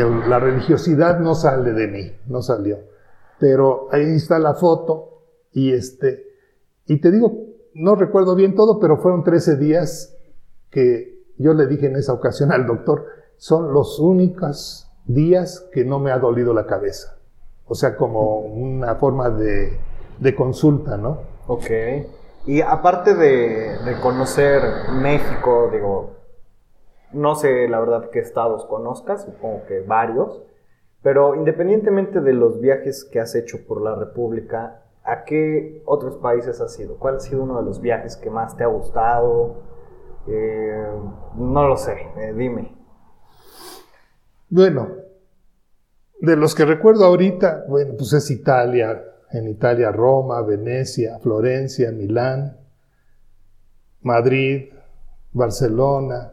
[0.04, 2.78] la religiosidad no sale de mí, no salió.
[3.38, 5.22] Pero ahí está la foto
[5.52, 6.24] y este,
[6.86, 7.32] y te digo,
[7.74, 10.16] no recuerdo bien todo, pero fueron 13 días
[10.70, 15.98] que yo le dije en esa ocasión al doctor, son los únicos días que no
[15.98, 17.18] me ha dolido la cabeza.
[17.66, 19.78] O sea, como una forma de,
[20.18, 21.20] de consulta, ¿no?
[21.46, 21.70] Ok.
[22.46, 26.10] Y aparte de, de conocer México, digo,
[27.12, 30.42] no sé la verdad qué estados conozcas, supongo que varios,
[31.02, 36.60] pero independientemente de los viajes que has hecho por la República, ¿a qué otros países
[36.60, 36.96] has ido?
[36.96, 39.62] ¿Cuál ha sido uno de los viajes que más te ha gustado?
[40.26, 40.86] Eh,
[41.36, 42.74] no lo sé, eh, dime.
[44.48, 44.88] Bueno,
[46.20, 52.56] de los que recuerdo ahorita, bueno, pues es Italia, en Italia Roma, Venecia, Florencia, Milán,
[54.02, 54.72] Madrid,
[55.32, 56.32] Barcelona,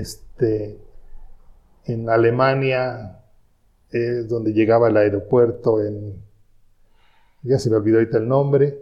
[0.00, 0.78] este,
[1.84, 3.18] en Alemania
[3.90, 6.22] es donde llegaba el aeropuerto en,
[7.42, 8.78] ya se me olvidó ahorita el nombre,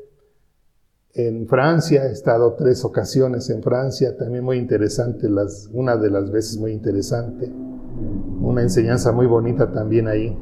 [1.14, 6.30] en Francia, he estado tres ocasiones en Francia, también muy interesante, las, una de las
[6.30, 7.50] veces muy interesante.
[8.40, 10.38] una enseñanza muy bonita también ahí.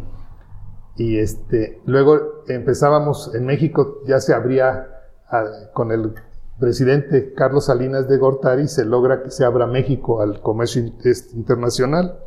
[0.96, 4.88] Y este, luego empezábamos, en México ya se abría
[5.30, 6.12] ah, con el
[6.58, 10.82] presidente Carlos Salinas de Gortari, se logra que se abra México al comercio
[11.34, 12.18] internacional.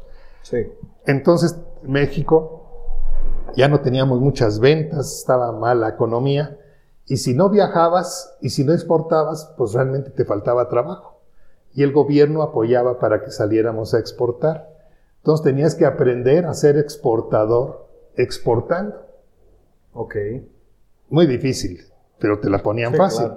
[0.41, 0.67] Sí.
[1.05, 2.61] Entonces, México
[3.55, 6.57] ya no teníamos muchas ventas, estaba mal la economía,
[7.05, 11.21] y si no viajabas y si no exportabas, pues realmente te faltaba trabajo.
[11.73, 14.69] Y el gobierno apoyaba para que saliéramos a exportar.
[15.17, 18.95] Entonces tenías que aprender a ser exportador exportando.
[19.93, 20.15] Ok.
[21.09, 21.81] Muy difícil,
[22.19, 23.31] pero te la ponían fácil.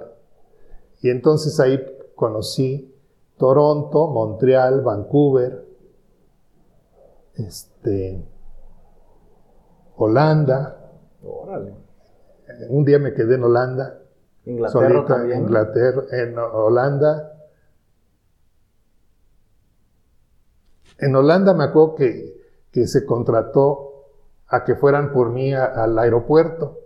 [1.05, 1.85] Y entonces ahí
[2.15, 2.91] conocí
[3.37, 5.63] Toronto, Montreal, Vancouver,
[7.35, 8.25] este,
[9.97, 10.97] Holanda.
[11.23, 11.75] Órale.
[12.69, 14.01] Un día me quedé en Holanda.
[14.45, 15.41] Inglaterra también.
[15.41, 17.37] Inglaterra, en Holanda.
[20.97, 22.41] En Holanda me acuerdo que,
[22.71, 24.07] que se contrató
[24.47, 26.79] a que fueran por mí al aeropuerto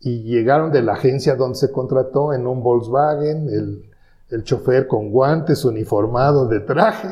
[0.00, 3.90] y llegaron de la agencia donde se contrató en un Volkswagen, el,
[4.30, 7.08] el chofer con guantes, uniformado de traje,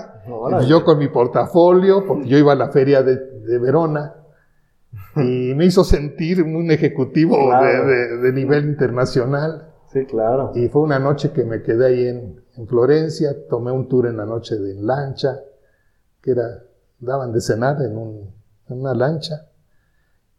[0.67, 4.15] yo con mi portafolio, porque yo iba a la feria de, de Verona
[5.17, 9.69] y me hizo sentir un ejecutivo de, nivel internacional.
[9.93, 10.53] Sí, claro.
[10.55, 14.27] Y fue una noche que me quedé ahí en, Florencia, tomé un tour en la
[14.27, 15.41] noche de lancha,
[16.21, 16.63] que era,
[16.99, 17.93] daban de cenar en,
[18.69, 19.47] en una lancha,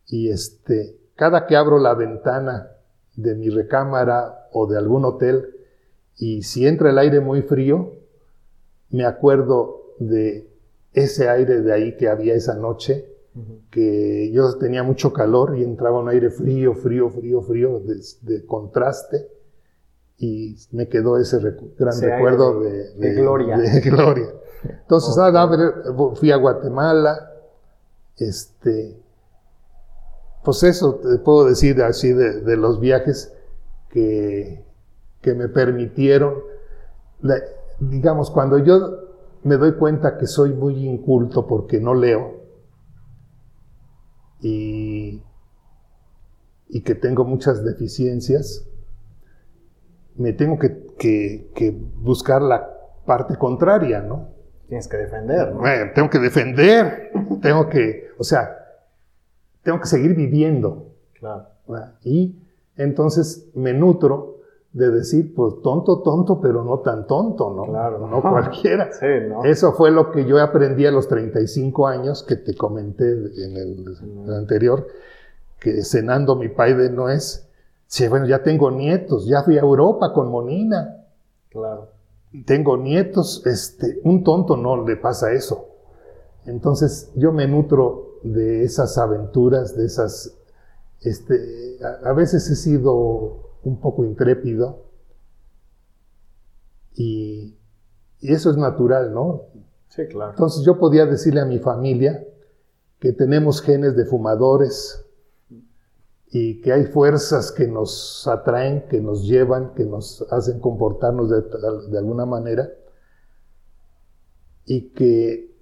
[0.05, 2.71] y este, cada que abro la ventana
[3.15, 5.53] de mi recámara o de algún hotel,
[6.17, 7.93] y si entra el aire muy frío,
[8.89, 10.47] me acuerdo de
[10.93, 13.09] ese aire de ahí que había esa noche,
[13.71, 17.81] que yo tenía mucho calor y entraba un aire frío, frío, frío, frío,
[18.21, 19.27] de, contraste,
[20.19, 23.57] y me quedó ese gran recuerdo de, gloria.
[23.83, 24.29] gloria.
[24.63, 25.49] Entonces, ah,
[26.13, 27.31] fui a Guatemala,
[28.17, 29.02] este,
[30.43, 33.33] pues eso te puedo decir así de, los viajes
[33.89, 34.65] que,
[35.21, 36.35] que me permitieron,
[37.79, 39.03] digamos, cuando yo
[39.43, 42.43] me doy cuenta que soy muy inculto porque no leo,
[44.43, 45.21] y,
[46.83, 48.67] que tengo muchas deficiencias,
[50.15, 52.69] me tengo que, buscar la
[53.05, 54.29] parte contraria, ¿no?
[54.67, 55.61] Tienes que defender, ¿no?
[55.93, 58.62] tengo que defender, tengo que, o sea,
[59.63, 60.87] tengo que seguir viviendo.
[61.19, 61.47] Claro.
[62.03, 62.35] Y
[62.75, 64.33] entonces me nutro
[64.73, 67.65] de decir, pues tonto, tonto, pero no tan tonto, ¿no?
[67.65, 68.07] Claro.
[68.07, 68.89] No cualquiera.
[68.99, 69.43] Sí, ¿no?
[69.43, 74.33] Eso fue lo que yo aprendí a los 35 años, que te comenté en el,
[74.33, 74.87] anterior,
[75.59, 77.47] que cenando mi pai de nuez,
[77.85, 81.05] sí, bueno, ya tengo nietos, ya fui a Europa con Monina.
[81.49, 81.89] Claro.
[82.45, 85.67] Tengo nietos, este, un tonto no le pasa eso.
[86.45, 90.37] Entonces yo me nutro de esas aventuras, de esas,
[91.01, 94.85] este, a veces he sido un poco intrépido.
[96.95, 97.57] Y,
[98.21, 99.47] eso es natural, ¿no?
[99.89, 100.31] Sí, claro.
[100.31, 102.25] Entonces yo podía decirle a mi familia
[102.99, 105.05] que tenemos genes de fumadores
[106.31, 111.41] y que hay fuerzas que nos atraen, que nos llevan, que nos hacen comportarnos de,
[111.91, 112.71] de alguna manera
[114.65, 115.52] y que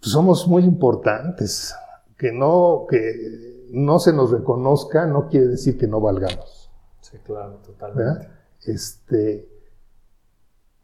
[0.00, 1.74] somos muy importantes,
[2.16, 6.70] que no, que no se nos reconozca no quiere decir que no valgamos.
[7.00, 8.28] Sí, claro, totalmente.
[8.66, 9.48] Este,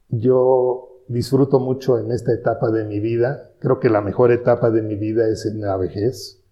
[0.09, 3.53] yo disfruto mucho en esta etapa de mi vida.
[3.59, 6.43] Creo que la mejor etapa de mi vida es en la vejez,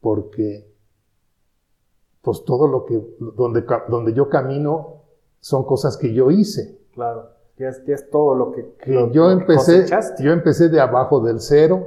[0.00, 0.74] porque
[2.22, 3.00] pues todo lo que,
[3.36, 5.04] donde, donde yo camino
[5.40, 6.78] son cosas que yo hice.
[6.92, 8.74] Claro, ya es, todo lo que,
[9.12, 9.86] yo empecé,
[10.20, 11.86] yo empecé de abajo del cero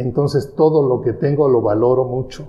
[0.00, 2.48] entonces todo lo que tengo lo valoro mucho.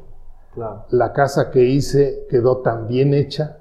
[0.89, 3.57] La casa que hice quedó tan bien hecha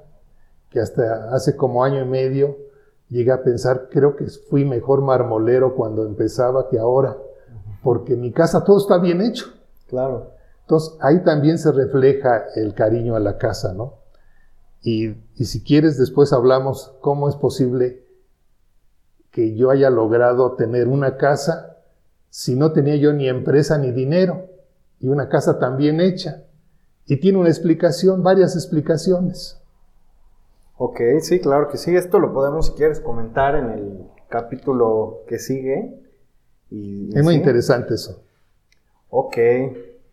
[0.69, 2.57] que hasta hace como año y medio
[3.09, 7.17] llegué a pensar, creo que fui mejor marmolero cuando empezaba que ahora,
[7.83, 9.47] porque mi casa todo está bien hecho.
[9.87, 10.31] Claro.
[10.61, 13.95] Entonces ahí también se refleja el cariño a la casa, ¿no?
[14.81, 18.00] Y, y si quieres después hablamos cómo es posible
[19.31, 21.77] que yo haya logrado tener una casa
[22.29, 24.47] si no tenía yo ni empresa ni dinero
[24.99, 26.43] y una casa tan bien hecha?
[27.05, 29.61] Y tiene una explicación, varias explicaciones.
[30.77, 31.95] Ok, sí, claro que sí.
[31.95, 35.93] Esto lo podemos, si quieres, comentar en el capítulo que sigue.
[36.69, 38.23] Y, es muy interesante eso.
[39.09, 39.37] Ok,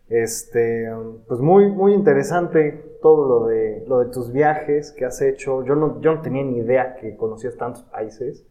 [0.09, 0.91] este,
[1.27, 5.63] pues muy, muy interesante todo lo de, lo de tus viajes que has hecho.
[5.63, 8.45] Yo no, yo no tenía ni idea que conocías tantos países,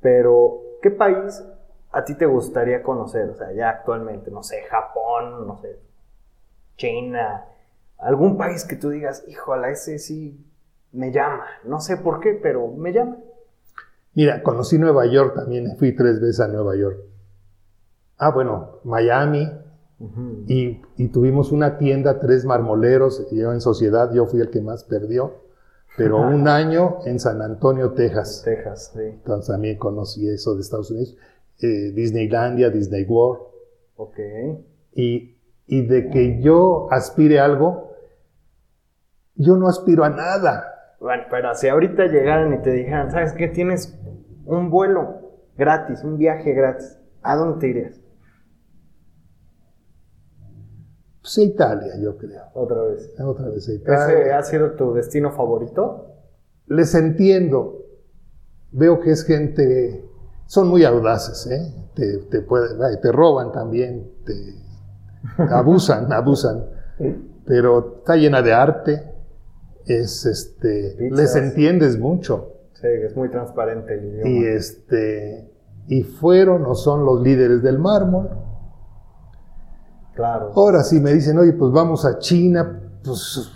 [0.00, 1.44] pero ¿qué país
[1.92, 3.30] a ti te gustaría conocer?
[3.30, 5.78] O sea, ya actualmente, no sé, Japón, no sé,
[6.76, 7.44] China,
[7.98, 10.44] algún país que tú digas, híjole, ese sí
[10.92, 11.46] me llama.
[11.64, 13.16] No sé por qué, pero me llama.
[14.14, 16.98] Mira, conocí Nueva York también, fui tres veces a Nueva York.
[18.18, 19.50] Ah, bueno, Miami,
[20.46, 25.34] y, tuvimos una tienda, tres marmoleros, yo en sociedad, yo fui el que más perdió,
[25.96, 28.42] pero un año en San Antonio, Texas.
[28.44, 29.02] Texas, sí.
[29.02, 31.16] Entonces también conocí eso de Estados Unidos.
[31.62, 33.42] Eh, Disneylandia, Disney World.
[33.96, 34.18] Ok.
[34.92, 37.92] Y, y de que yo aspire a algo,
[39.34, 40.96] yo no aspiro a nada.
[41.00, 43.48] Bueno, pero si ahorita llegaran y te dijeran, ¿sabes qué?
[43.48, 43.98] Tienes
[44.44, 45.20] un vuelo
[45.56, 48.00] gratis, un viaje gratis, ¿a dónde te irías?
[51.26, 52.44] Pues Italia, yo creo.
[52.54, 53.12] Otra vez.
[53.18, 54.04] Otra vez Italia.
[54.04, 56.14] ¿Ese ha sido tu destino favorito?
[56.66, 57.84] Les entiendo.
[58.70, 60.08] Veo que es gente.
[60.46, 61.88] Son muy audaces, ¿eh?
[61.96, 62.46] Te, te,
[63.02, 66.64] te roban también, te abusan, abusan.
[67.44, 69.12] Pero está llena de arte.
[69.84, 71.10] Es este.
[71.10, 72.52] Les entiendes mucho.
[72.74, 74.28] Sí, es muy transparente el idioma.
[74.28, 75.50] Y este.
[75.88, 78.45] Y fueron o son los líderes del mármol
[80.16, 80.50] Claro.
[80.56, 83.52] Ahora si me dicen, oye, pues vamos a China, pues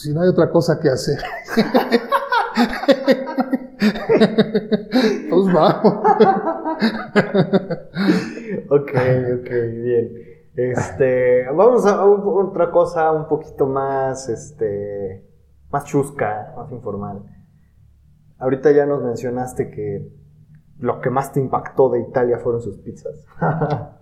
[0.00, 1.18] si no hay otra cosa que hacer.
[5.28, 5.94] pues vamos.
[8.70, 8.92] ok,
[9.40, 9.50] ok,
[9.82, 10.28] bien.
[10.54, 15.28] Este, vamos a, otra cosa un poquito más, este,
[15.70, 17.24] más chusca, más informal.
[18.38, 20.12] Ahorita ya nos mencionaste que
[20.78, 23.24] lo que más te impactó de Italia fueron sus pizzas.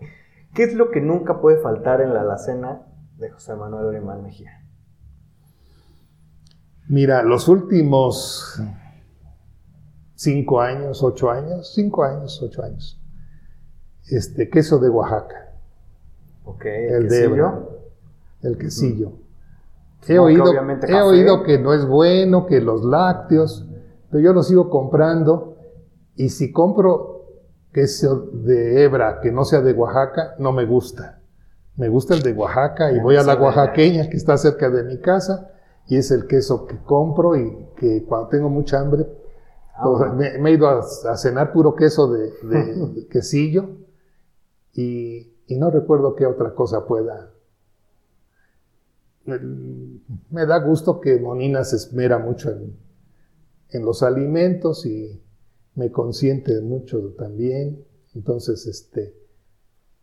[0.56, 2.80] ¿Qué es lo que nunca puede faltar en la alacena
[3.18, 4.64] de José Manuel Orimán Mejía?
[6.88, 8.58] Mira, los últimos
[10.14, 12.98] cinco años, ocho años, cinco años, ocho años,
[14.08, 15.52] este queso de Oaxaca.
[16.46, 17.82] Ok, el, quesillo.
[18.40, 19.12] el quesillo.
[20.08, 20.54] He, oído,
[20.88, 23.68] he oído que no es bueno, que los lácteos,
[24.10, 25.58] pero yo lo sigo comprando
[26.14, 27.15] y si compro
[27.76, 31.20] queso de hebra que no sea de Oaxaca, no me gusta.
[31.76, 34.98] Me gusta el de Oaxaca y voy a la oaxaqueña que está cerca de mi
[34.98, 35.52] casa
[35.86, 39.06] y es el queso que compro y que cuando tengo mucha hambre,
[39.74, 40.82] ah, me, he ido a,
[41.18, 43.76] cenar puro queso de, quesillo
[44.72, 47.30] y, no recuerdo qué otra cosa pueda.
[49.26, 52.74] Me, da gusto que Monina se esmera mucho en,
[53.68, 55.22] en los alimentos y
[55.76, 57.86] me consiente mucho también.
[58.14, 59.14] Entonces, este...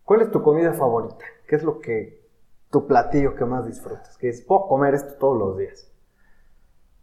[0.04, 1.26] ¿Cuál es tu comida favorita?
[1.48, 2.28] ¿Qué es lo que,
[2.72, 4.18] tu platillo que más disfrutas?
[4.18, 5.92] Que es, puedo comer esto todos los días.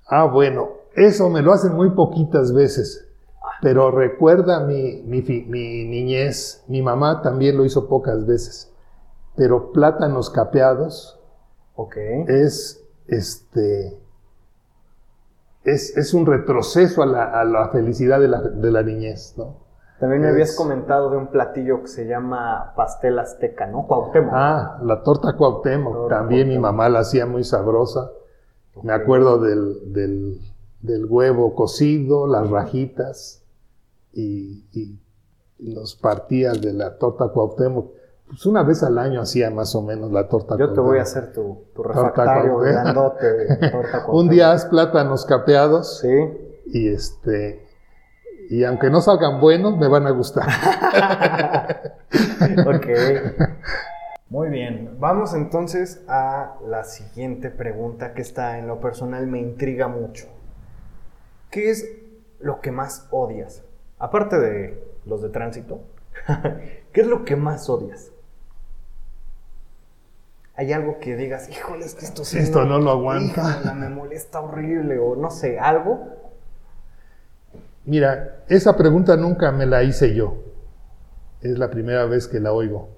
[0.07, 3.09] Ah, bueno, eso me lo hacen muy poquitas veces.
[3.43, 3.59] Ah.
[3.63, 8.73] Pero recuerda mi, mi, mi, niñez, mi mamá también lo hizo pocas veces.
[9.37, 11.19] Pero plátanos capeados
[11.75, 12.25] okay.
[12.29, 14.01] es este
[15.65, 19.69] es, un retroceso a la, felicidad de la, niñez, ¿no?
[19.99, 23.87] También me habías comentado de un platillo que se llama pastel azteca, ¿no?
[23.87, 24.33] Cuauhtémoc.
[24.35, 26.09] Ah, la torta Cuauhtémoc.
[26.09, 28.11] También mi mamá la hacía muy sabrosa.
[28.83, 30.41] Me acuerdo del,
[31.07, 33.45] huevo cocido, las rajitas
[34.15, 34.99] y, y,
[35.59, 37.93] los partías de la torta Cuauhtémoc.
[38.31, 40.57] Pues una vez al año hacía más o menos la torta.
[40.57, 45.27] Yo te voy a hacer tu, tu refactario grandote de torta Un día haz plátanos
[45.27, 45.99] capeados.
[45.99, 46.09] Sí.
[46.67, 47.67] Y este.
[48.49, 50.47] Y aunque no salgan buenos, me van a gustar.
[52.67, 52.87] ok.
[54.29, 54.97] Muy bien.
[55.01, 60.29] Vamos entonces a la siguiente pregunta que está en lo personal me intriga mucho.
[61.51, 61.85] ¿Qué es
[62.39, 63.65] lo que más odias?
[63.99, 65.81] Aparte de los de tránsito,
[66.93, 68.10] ¿qué es lo que más odias?
[70.61, 73.73] Hay algo que digas, híjole, es que esto sí Esto no, lo aguanta.
[73.75, 76.07] me molesta horrible, o no sé, algo.
[77.87, 80.35] Mira, esa pregunta nunca me la hice yo.
[81.41, 82.91] Es la primera vez que la oigo.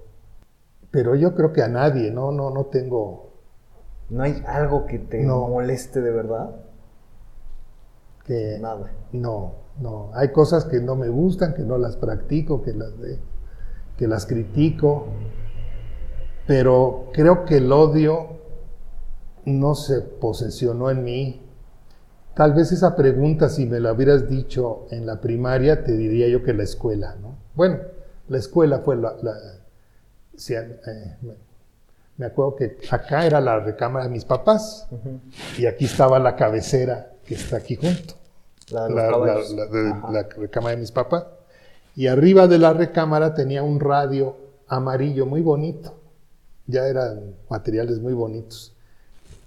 [0.90, 3.30] Pero yo creo que a nadie, no, no, no tengo.
[4.10, 6.50] ¿No hay algo que te moleste de verdad?
[8.26, 8.90] Que nada.
[9.12, 10.10] No, no.
[10.14, 13.20] Hay cosas que no me gustan, que no las practico, que las de,
[13.96, 15.06] que las critico
[16.46, 18.38] pero creo que el odio
[19.44, 21.40] no se posesionó en mí.
[22.34, 26.42] Tal vez esa pregunta, si me la hubieras dicho en la primaria, te diría yo
[26.42, 27.36] que la escuela, ¿no?
[27.54, 27.78] Bueno,
[28.28, 29.14] la escuela fue la...
[30.48, 31.16] Eh,
[32.16, 34.88] me acuerdo que acá era la recámara de mis papás
[35.58, 38.14] y aquí estaba la cabecera que está aquí junto.
[38.70, 41.26] La, la, la recámara de mis papás.
[41.94, 44.36] Y arriba de la recámara tenía un radio
[44.68, 46.01] amarillo muy bonito.
[46.66, 48.74] Ya eran materiales muy bonitos.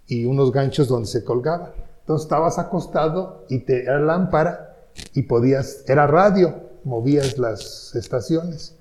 [0.07, 1.73] Y unos ganchos donde se colgaba.
[2.01, 4.75] Entonces estabas acostado y te era lámpara
[5.13, 6.53] y podías, era radio,
[6.83, 8.75] movías las estaciones.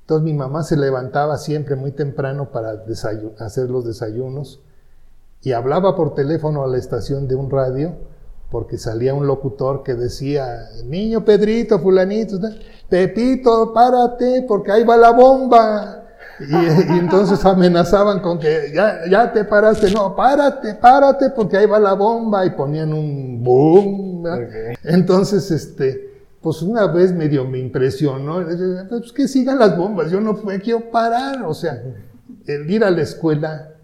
[0.00, 2.82] Entonces mi mamá se levantaba siempre muy temprano para
[3.38, 4.60] hacer los desayunos
[5.42, 7.94] y hablaba por teléfono a la estación de un radio
[8.50, 12.38] porque salía un locutor que decía, niño Pedrito, fulanito,
[12.88, 15.99] Pepito, párate porque ahí va la bomba.
[16.40, 21.78] Y, entonces amenazaban con que ya, ya te paraste, no, párate, párate porque ahí va
[21.78, 24.24] la bomba y ponían un boom.
[24.84, 26.10] Entonces, este,
[26.40, 28.44] pues una vez medio me impresionó,
[28.88, 31.82] pues que sigan las bombas, yo no me quiero parar, o sea,
[32.46, 33.74] el ir a la escuela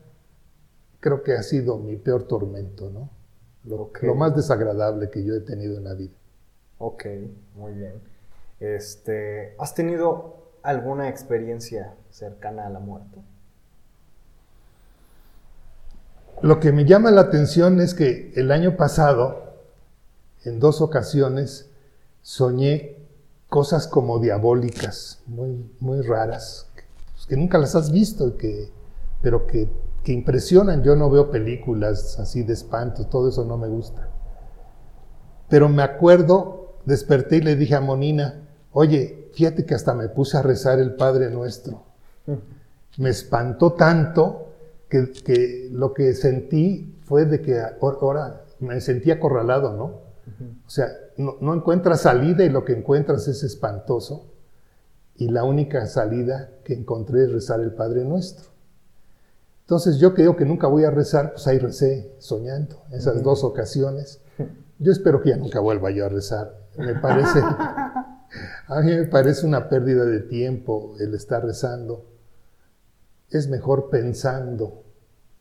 [1.01, 3.11] creo que ha sido mi peor tormento, ¿no?
[3.65, 6.15] Lo, lo más desagradable que yo he tenido en la vida.
[6.79, 7.05] Ok,
[7.55, 7.95] muy bien.
[8.61, 13.21] Este, ¿Has tenido alguna experiencia cercana a la muerte?
[16.41, 19.55] Lo que me llama la atención es que el año pasado,
[20.45, 21.71] en dos ocasiones,
[22.23, 22.97] soñé
[23.49, 26.67] cosas como diabólicas, muy, muy raras,
[27.29, 28.71] que nunca las has visto, que,
[29.21, 29.69] pero que,
[30.03, 30.83] que impresionan.
[30.83, 34.09] Yo no veo películas así de espanto, todo eso no me gusta.
[35.49, 40.37] Pero me acuerdo, desperté y le dije a Monina, oye, fíjate que hasta me puse
[40.37, 41.96] a rezar el Padre Nuestro.
[42.99, 44.47] Me espantó tanto
[44.89, 49.85] que, lo que sentí fue de que ahora me sentí acorralado, ¿no?
[50.67, 54.33] O sea, no, no, encuentras salida y lo que encuentras es espantoso.
[55.17, 58.51] Y la única salida que encontré es rezar el Padre Nuestro.
[59.67, 64.21] Entonces yo creo que nunca voy a rezar, pues ahí recé soñando, esas dos ocasiones.
[64.79, 66.55] Yo espero que ya nunca vuelva yo a rezar.
[66.77, 67.41] Me parece,
[68.69, 72.16] a mí me parece una pérdida de tiempo el estar rezando.
[73.31, 74.85] Es mejor pensando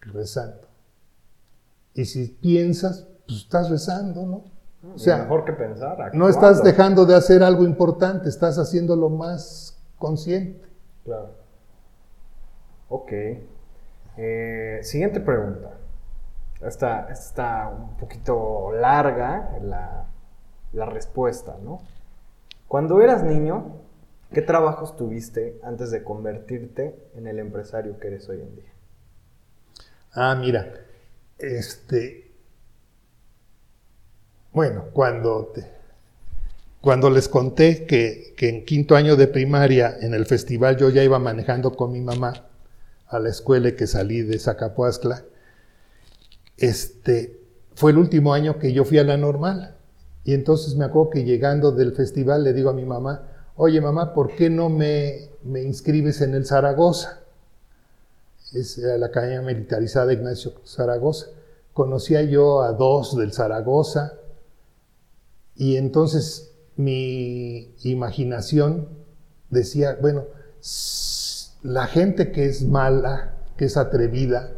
[0.01, 0.67] que rezando.
[1.93, 4.43] Y si piensas, pues estás rezando, ¿no?
[4.93, 6.13] O sea, mejor que pensar.
[6.13, 10.67] No estás dejando de hacer algo importante, estás haciéndolo más consciente.
[11.03, 11.31] Claro.
[12.89, 13.11] Ok.
[14.17, 15.71] Eh, siguiente pregunta.
[16.61, 20.05] Esta, está un poquito larga la,
[20.73, 21.79] la respuesta, ¿no?
[22.67, 23.84] Cuando eras niño,
[24.33, 28.73] ¿qué trabajos tuviste antes de convertirte en el empresario que eres hoy en día?
[30.13, 30.73] Ah, mira,
[31.37, 32.31] este,
[34.53, 35.51] bueno, cuando,
[36.81, 41.03] cuando les conté que, que, en quinto año de primaria en el festival yo ya
[41.03, 42.47] iba manejando con mi mamá
[43.07, 45.23] a la escuela y que salí de Zacapuazcla,
[46.57, 47.39] este,
[47.75, 49.75] fue el último año que yo fui a la normal.
[50.23, 54.13] Y entonces me acuerdo que llegando del festival le digo a mi mamá, oye mamá,
[54.13, 57.21] ¿por qué no me, me inscribes en el Zaragoza?
[58.53, 61.27] Es la Academia Militarizada Ignacio Zaragoza.
[61.73, 64.13] Conocía yo a dos del Zaragoza
[65.55, 68.89] y entonces mi imaginación
[69.49, 70.25] decía, bueno,
[71.63, 74.51] la gente que es mala, que es atrevida,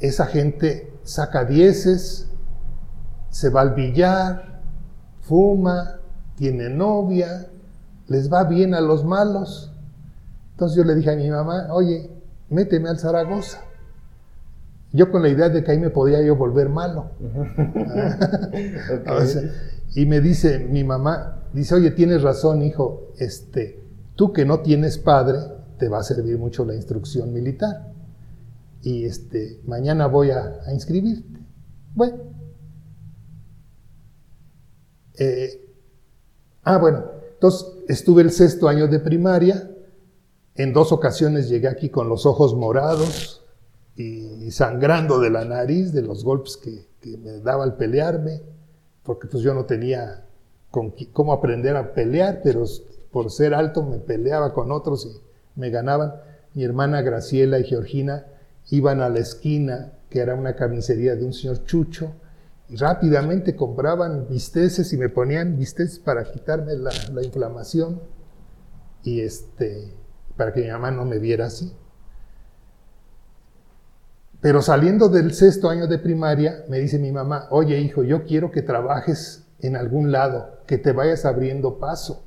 [0.00, 2.28] esa gente saca dieces,
[3.30, 4.62] se va al billar,
[5.22, 6.00] fuma,
[6.36, 7.48] tiene novia,
[8.08, 9.72] les va bien a los malos.
[10.52, 12.10] Entonces yo le dije a mi mamá, oye,
[12.50, 13.60] méteme al Zaragoza.
[14.92, 17.10] Yo con la idea de que ahí me podía yo volver malo.
[19.94, 23.80] y me dice mi mamá, dice, oye, tienes razón, hijo, este,
[24.16, 25.38] tú que no tienes padre,
[25.78, 27.92] te va a servir mucho la instrucción militar.
[28.82, 31.38] Y este, mañana voy a, a inscribirte.
[31.94, 32.16] Bueno,
[35.18, 35.68] eh,
[36.62, 37.04] ah, bueno,
[37.34, 39.70] entonces estuve el sexto año de primaria,
[40.54, 43.44] en dos ocasiones llegué aquí con los ojos morados
[43.96, 46.86] y sangrando de la nariz, de los golpes que,
[47.18, 48.42] me daba al pelearme,
[49.02, 50.26] porque pues yo no tenía
[51.12, 52.64] cómo aprender a pelear, pero
[53.10, 56.14] por ser alto me peleaba con otros y me ganaban.
[56.54, 58.26] Mi hermana Graciela y Georgina
[58.70, 62.12] iban a la esquina, que era una carnicería de un señor Chucho,
[62.70, 68.00] rápidamente compraban bisteces y me ponían bisteces para quitarme la, inflamación
[69.02, 69.94] y este,
[70.36, 71.72] para que mi mamá no me viera así.
[74.40, 78.52] Pero saliendo del sexto año de primaria, me dice mi mamá, oye hijo, yo quiero
[78.52, 82.24] que trabajes en algún lado, que te vayas abriendo paso.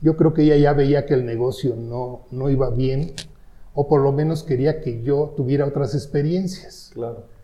[0.00, 3.14] Yo creo que ella ya veía que el negocio no, no iba bien,
[3.74, 6.90] o por lo menos quería que yo tuviera otras experiencias.
[6.92, 7.37] Claro.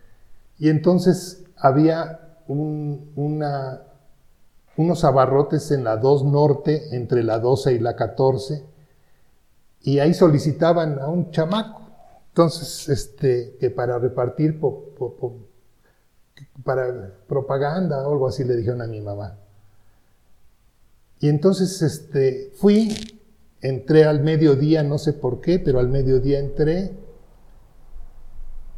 [0.58, 3.44] Y entonces había unos
[5.04, 8.64] abarrotes en la 2 Norte, entre la 12 y la 14,
[9.82, 11.82] y ahí solicitaban a un chamaco.
[12.28, 14.60] Entonces, este, que para repartir
[16.64, 19.38] para propaganda o algo así le dijeron a mi mamá.
[21.20, 23.20] Y entonces este, fui,
[23.60, 26.92] entré al mediodía, no sé por qué, pero al mediodía entré.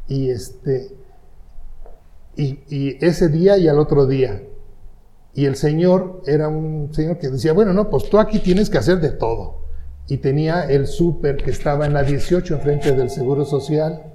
[0.07, 0.95] Y este,
[2.37, 4.43] y, ese día y al otro día.
[5.33, 8.77] Y el señor era un señor que decía, bueno, no, pues tú aquí tienes que
[8.77, 9.65] hacer de todo.
[10.07, 14.13] Y tenía el súper que estaba en la 18 enfrente del Seguro Social.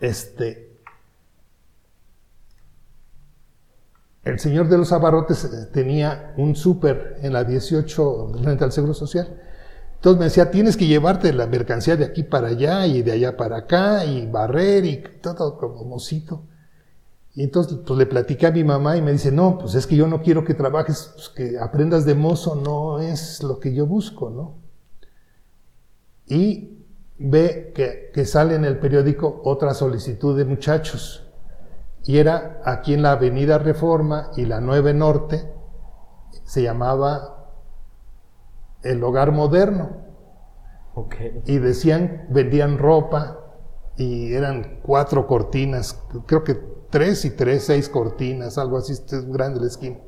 [0.00, 0.72] Este,
[4.24, 8.94] el señor de los abarrotes eh, tenía un súper en la 18 frente al Seguro
[8.94, 9.51] Social.
[10.02, 13.36] Entonces me decía, tienes que llevarte la mercancía de aquí para allá y de allá
[13.36, 16.42] para acá y barrer y todo como mocito.
[17.34, 19.94] Y entonces pues, le platiqué a mi mamá y me dice, no, pues es que
[19.94, 23.86] yo no quiero que trabajes, pues, que aprendas de mozo, no es lo que yo
[23.86, 24.56] busco, ¿no?
[26.26, 26.84] Y
[27.16, 31.28] ve que, que sale en el periódico otra solicitud de muchachos
[32.04, 35.48] y era aquí en la Avenida Reforma y la 9 Norte,
[36.42, 37.41] se llamaba
[38.82, 40.02] el hogar moderno.
[41.46, 43.38] Y decían, vendían ropa
[43.96, 46.54] y eran cuatro cortinas, creo que
[46.90, 49.98] tres y tres, seis cortinas, algo así, este es grande la esquina.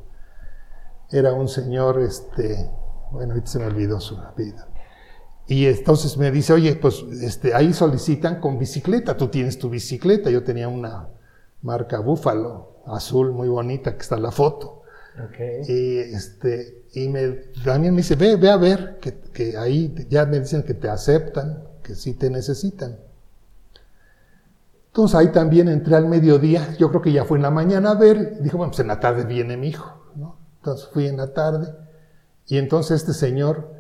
[1.11, 2.71] Era un señor, este,
[3.11, 4.69] bueno, ahorita se me olvidó su vida.
[5.47, 10.31] Y entonces me dice, oye, pues este, ahí solicitan con bicicleta, tú tienes tu bicicleta,
[10.31, 11.09] yo tenía una
[11.63, 14.83] marca Búfalo, azul, muy bonita, que está en la foto.
[15.69, 17.29] Y, este, y me,
[17.65, 20.89] también me dice, ve, ve a ver, que, que, ahí ya me dicen que te
[20.89, 22.99] aceptan, que sí te necesitan.
[24.87, 27.95] Entonces ahí también entré al mediodía, yo creo que ya fue en la mañana a
[27.95, 30.39] ver, dijo, bueno, pues en la tarde viene mi hijo, ¿no?
[30.59, 31.73] Entonces fui en la tarde,
[32.47, 33.73] y entonces este señor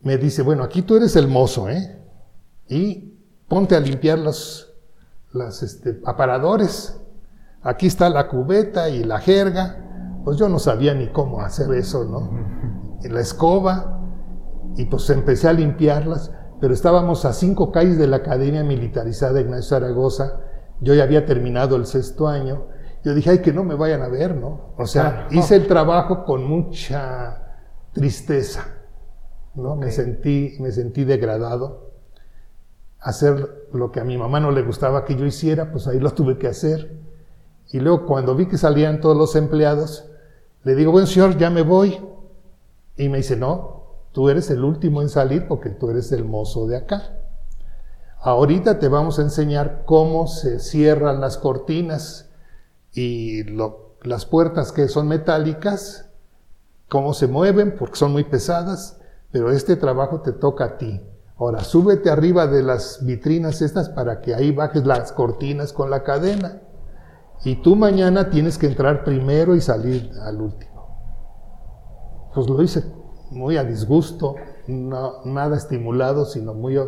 [0.00, 1.98] me dice, bueno, aquí tú eres el mozo, ¿eh?
[2.68, 3.14] Y
[3.48, 4.74] ponte a limpiar los,
[5.32, 6.96] las este, aparadores.
[7.62, 9.91] Aquí está la cubeta y la jerga.
[10.24, 12.30] Pues yo no sabía ni cómo hacer eso, ¿no?
[13.02, 14.00] la escoba.
[14.76, 16.32] Y pues empecé a limpiarlas.
[16.60, 20.40] Pero estábamos a cinco calles de la Academia Militarizada de Ignacio Zaragoza.
[20.80, 22.66] Yo ya había terminado el sexto año.
[23.04, 24.74] Yo dije, ay, que no me vayan a ver, ¿no?
[24.76, 27.58] O sea, hice el trabajo con mucha
[27.92, 28.64] tristeza,
[29.54, 29.74] ¿no?
[29.74, 31.92] Me, sentí, me sentí degradado
[33.02, 36.12] hacer lo que a mi mamá no le gustaba que yo hiciera, pues ahí lo
[36.12, 37.00] tuve que hacer.
[37.72, 40.11] Y luego cuando vi que salían todos los empleados,
[40.64, 41.98] le digo, bueno señor, ya me voy.
[42.96, 43.82] Y me dice, no,
[44.12, 47.18] tú eres el último en salir porque tú eres el mozo de acá.
[48.20, 52.30] Ahorita te vamos a enseñar cómo se cierran las cortinas
[52.92, 53.42] y
[54.02, 56.08] las puertas que son metálicas,
[56.88, 59.00] cómo se mueven porque son muy pesadas,
[59.32, 61.00] pero este trabajo te toca a ti.
[61.36, 66.04] Ahora, súbete arriba de las vitrinas estas para que ahí bajes las cortinas con la
[66.04, 66.60] cadena.
[67.44, 70.72] Y tú mañana tienes que entrar primero y salir al último.
[72.34, 72.84] Pues lo hice
[73.30, 74.36] muy a disgusto,
[74.68, 76.78] no, nada estimulado, sino muy,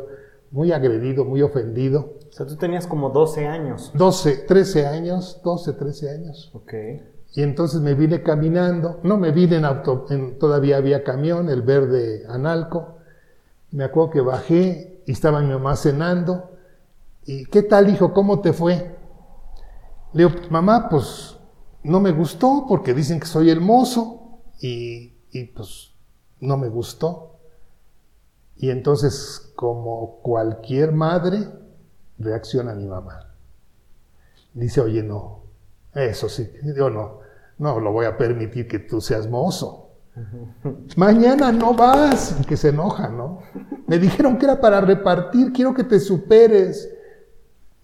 [0.50, 2.14] muy agredido, muy ofendido.
[2.28, 3.92] O sea, tú tenías como 12 años.
[3.94, 6.50] 12, 13 años, 12, 13 años.
[6.54, 6.72] Ok.
[7.34, 10.06] Y entonces me vine caminando, no me vine en auto,
[10.38, 12.98] todavía había camión, el verde Analco,
[13.72, 16.50] me acuerdo que bajé y estaba mi mamá cenando.
[17.26, 18.12] ¿Y qué tal, hijo?
[18.12, 18.94] ¿Cómo te fue?
[20.14, 21.36] Le digo, mamá, pues
[21.82, 25.92] no me gustó porque dicen que soy el mozo y, y pues
[26.40, 27.36] no me gustó.
[28.56, 31.46] Y entonces, como cualquier madre,
[32.18, 33.34] reacciona mi mamá.
[34.54, 35.42] Dice, oye, no,
[35.92, 37.18] eso sí, yo no,
[37.58, 39.90] no lo voy a permitir que tú seas mozo.
[40.96, 43.40] Mañana no vas, que se enoja, ¿no?
[43.88, 46.88] Me dijeron que era para repartir, quiero que te superes.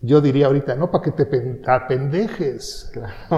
[0.02, 2.90] Yo diría ahorita, no, para que te apendejes.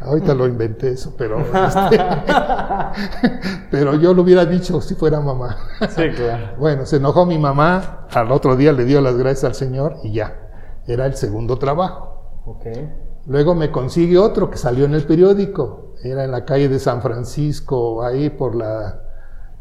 [0.00, 1.98] ahorita lo inventé eso, pero, este,
[3.70, 5.56] pero yo lo hubiera dicho si fuera mamá.
[5.88, 6.54] sí, claro.
[6.58, 10.12] Bueno, se enojó mi mamá, al otro día le dio las gracias al Señor y
[10.12, 10.50] ya,
[10.86, 12.42] era el segundo trabajo.
[12.46, 12.94] Okay.
[13.26, 17.02] Luego me consigue otro que salió en el periódico, era en la calle de San
[17.02, 19.00] Francisco, ahí por la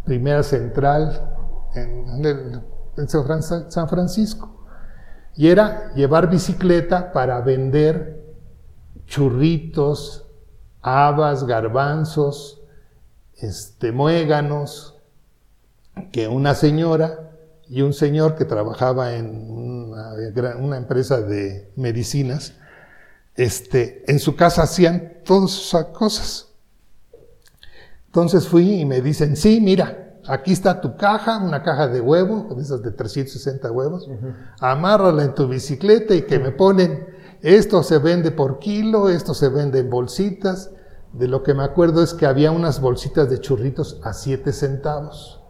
[0.05, 1.31] primera central,
[1.73, 4.62] en, San Francisco.
[5.35, 8.23] Y era llevar bicicleta para vender
[9.05, 10.27] churritos,
[10.81, 12.61] habas, garbanzos,
[13.37, 14.95] este, muéganos,
[16.11, 17.31] que una señora
[17.67, 22.53] y un señor que trabajaba en una, empresa de medicinas,
[23.35, 26.49] este, en su casa hacían todas esas cosas.
[28.07, 32.55] Entonces fui y me dicen, sí, mira, aquí está tu caja, una caja de huevo,
[32.59, 34.09] esas de 360 huevos,
[34.59, 37.07] amárrala en tu bicicleta y que me ponen,
[37.41, 40.71] esto se vende por kilo, esto se vende en bolsitas.
[41.11, 45.43] De lo que me acuerdo es que había unas bolsitas de churritos a 7 centavos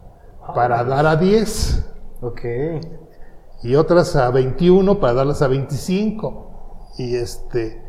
[0.54, 0.84] para ah.
[0.84, 1.86] dar a 10.
[2.20, 2.40] Ok.
[3.62, 6.90] Y otras a 21 para darlas a 25.
[6.98, 7.84] Y este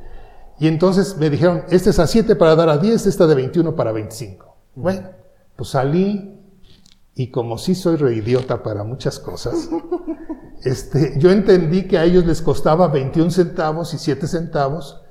[0.58, 3.76] y entonces me dijeron, este es a 7 para dar a 10, esta de 21
[3.76, 4.56] para 25.
[4.76, 5.10] Bueno,
[5.56, 6.35] pues salí
[7.16, 9.70] y como sí soy reidiota para muchas cosas,
[10.64, 15.02] este, yo entendí que a ellos les costaba 21 centavos y 7 centavos,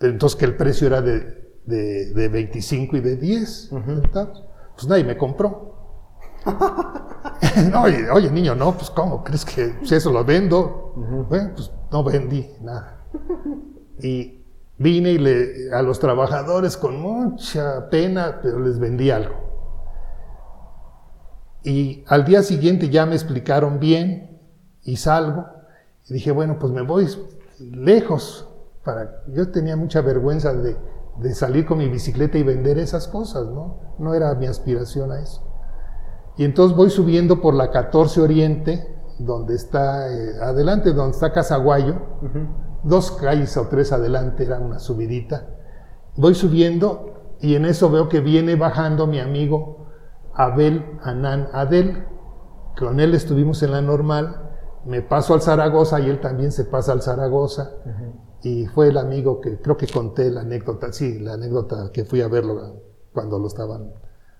[0.00, 4.44] entonces que el precio era de, de, 25 y de 10 centavos.
[4.74, 5.74] Pues nadie me compró.
[7.82, 9.24] oye, oye, niño, no, pues ¿cómo?
[9.24, 10.92] ¿Crees que si eso lo vendo?
[11.28, 13.06] Bueno, pues no vendí nada.
[14.02, 14.44] Y
[14.76, 19.45] vine y le, a los trabajadores con mucha pena, pero les vendí algo.
[21.66, 24.38] Y al día siguiente ya me explicaron bien
[24.84, 25.46] y salgo.
[26.08, 27.08] Y dije, bueno, pues me voy
[27.58, 28.48] lejos.
[28.84, 29.24] Para...
[29.26, 30.76] Yo tenía mucha vergüenza de,
[31.18, 33.80] de salir con mi bicicleta y vender esas cosas, ¿no?
[33.98, 35.42] No era mi aspiración a eso.
[36.36, 38.86] Y entonces voy subiendo por la 14 Oriente,
[39.18, 41.96] donde está, eh, adelante, donde está Casaguayo,
[42.84, 45.48] dos calles o tres adelante, era una subidita.
[46.14, 49.85] Voy subiendo y en eso veo que viene bajando mi amigo
[50.36, 52.04] Abel Anán Adel.
[52.78, 54.50] Con él estuvimos en la normal,
[54.84, 57.70] me paso al Zaragoza y él también se pasa al Zaragoza.
[58.42, 62.20] Y fue el amigo que creo que conté la anécdota, sí, la anécdota que fui
[62.20, 62.82] a verlo
[63.12, 63.92] cuando lo estaban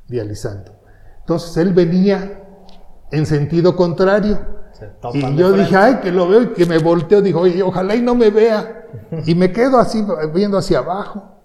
[0.07, 0.73] dializando.
[1.21, 2.45] Entonces él venía
[3.11, 4.39] en sentido contrario.
[5.15, 7.23] Y yo dije, ay, que lo veo y que me volteo.
[7.23, 8.73] Dijo, oye, ojalá y no me vea.
[9.27, 11.43] Y me quedo así, viendo hacia abajo.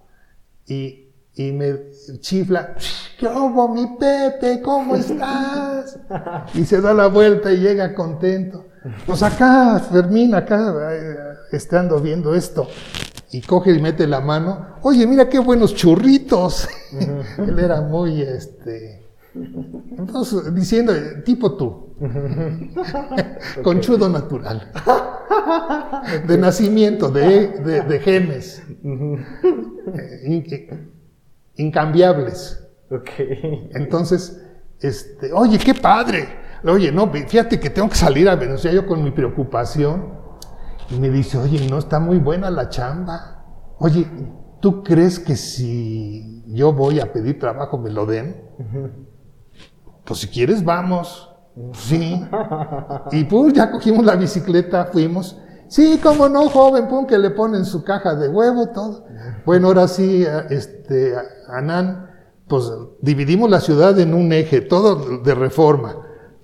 [0.68, 1.01] Y,
[1.36, 2.76] y me chifla,
[3.18, 4.62] ¿qué hubo, mi Pepe?
[4.62, 6.00] ¿Cómo estás?
[6.54, 8.66] Y se da la vuelta y llega contento.
[9.06, 10.74] Pues acá, Fermín, acá,
[11.52, 12.68] estando viendo esto.
[13.32, 14.76] Y coge y mete la mano.
[14.82, 16.68] Oye, mira qué buenos churritos.
[17.38, 19.02] Él era muy, este,
[19.34, 20.94] entonces, diciendo,
[21.24, 21.96] tipo tú,
[23.64, 24.72] conchudo natural,
[26.28, 28.62] de nacimiento, de, genes,
[31.62, 32.68] incambiables.
[33.74, 34.42] Entonces,
[34.80, 36.28] este, oye, qué padre.
[36.64, 40.20] Oye, no, fíjate que tengo que salir a Venezuela yo con mi preocupación.
[40.90, 43.46] Y me dice, oye, no está muy buena la chamba.
[43.80, 44.06] Oye,
[44.60, 48.36] ¿tú crees que si yo voy a pedir trabajo me lo den?
[50.04, 51.30] pues si quieres vamos.
[51.74, 52.22] Sí.
[53.12, 55.40] Y pues ya cogimos la bicicleta, fuimos.
[55.72, 59.06] Sí, cómo no, joven, pum, que le ponen su caja de huevo, todo.
[59.46, 61.16] Bueno, ahora sí, este,
[61.48, 62.10] Anán,
[62.50, 62.70] pues
[63.00, 65.96] dividimos la ciudad en un eje, todo de reforma.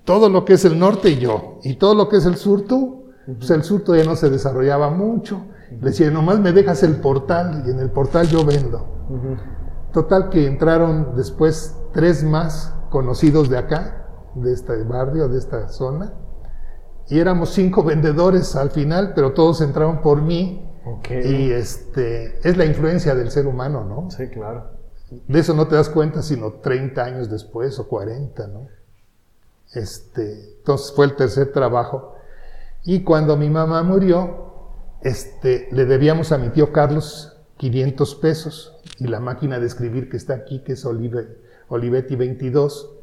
[0.04, 1.58] Todo lo que es el norte y yo.
[1.62, 3.10] Y todo lo que es el sur tú.
[3.26, 5.44] Pues el sur todavía no se desarrollaba mucho.
[5.72, 8.86] Le decía, nomás me dejas el portal y en el portal yo vendo.
[9.92, 14.06] Total que entraron después tres más conocidos de acá,
[14.36, 16.14] de este barrio, de esta zona.
[17.08, 20.64] Y éramos cinco vendedores al final, pero todos entraron por mí.
[21.10, 24.10] Y este, es la influencia del ser humano, ¿no?
[24.10, 24.70] Sí, claro.
[25.10, 28.68] De eso no te das cuenta sino 30 años después o 40, ¿no?
[29.74, 32.14] Este, entonces fue el tercer trabajo.
[32.84, 34.48] Y cuando mi mamá murió,
[35.02, 40.16] este, le debíamos a mi tío Carlos 500 pesos y la máquina de escribir que
[40.16, 42.97] está aquí, que es Olive, Olivetti 22,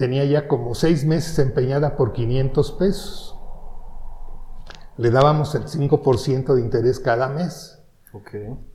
[0.00, 3.36] tenía ya como seis meses empeñada por 500 pesos.
[4.96, 7.82] Le dábamos el 5% de interés cada mes.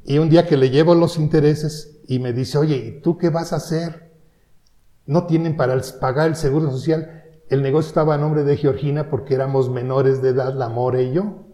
[0.06, 3.32] Y un día que le llevo los intereses y me dice, oye, ¿y tú qué
[3.32, 4.14] vas a hacer?
[5.08, 7.24] No tienen para pagar el seguro social.
[7.50, 11.14] El negocio estaba a nombre de Georgina porque éramos menores de edad, la More y
[11.14, 11.48] yo.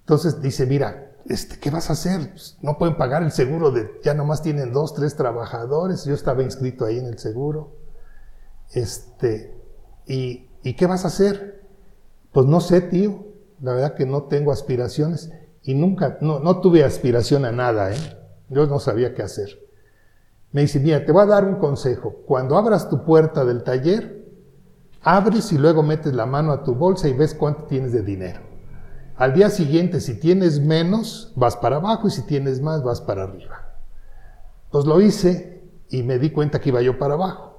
[0.00, 2.28] Entonces dice, mira, este, ¿qué vas a hacer?
[2.32, 6.42] Pues, no pueden pagar el seguro de, ya nomás tienen dos, tres trabajadores, yo estaba
[6.42, 7.81] inscrito ahí en el seguro.
[8.72, 9.54] Este,
[10.06, 11.62] y, ¿y qué vas a hacer?
[12.32, 13.26] Pues no sé, tío,
[13.60, 15.30] la verdad que no tengo aspiraciones
[15.62, 18.18] y nunca, no, no tuve aspiración a nada, ¿eh?
[18.48, 19.58] Yo no sabía qué hacer.
[20.50, 22.16] Me dice, mira, te voy a dar un consejo.
[22.26, 24.28] Cuando abras tu puerta del taller,
[25.00, 28.40] abres y luego metes la mano a tu bolsa y ves cuánto tienes de dinero.
[29.16, 33.24] Al día siguiente, si tienes menos, vas para abajo y si tienes más, vas para
[33.24, 33.78] arriba.
[34.70, 37.51] Pues lo hice y me di cuenta que iba yo para abajo.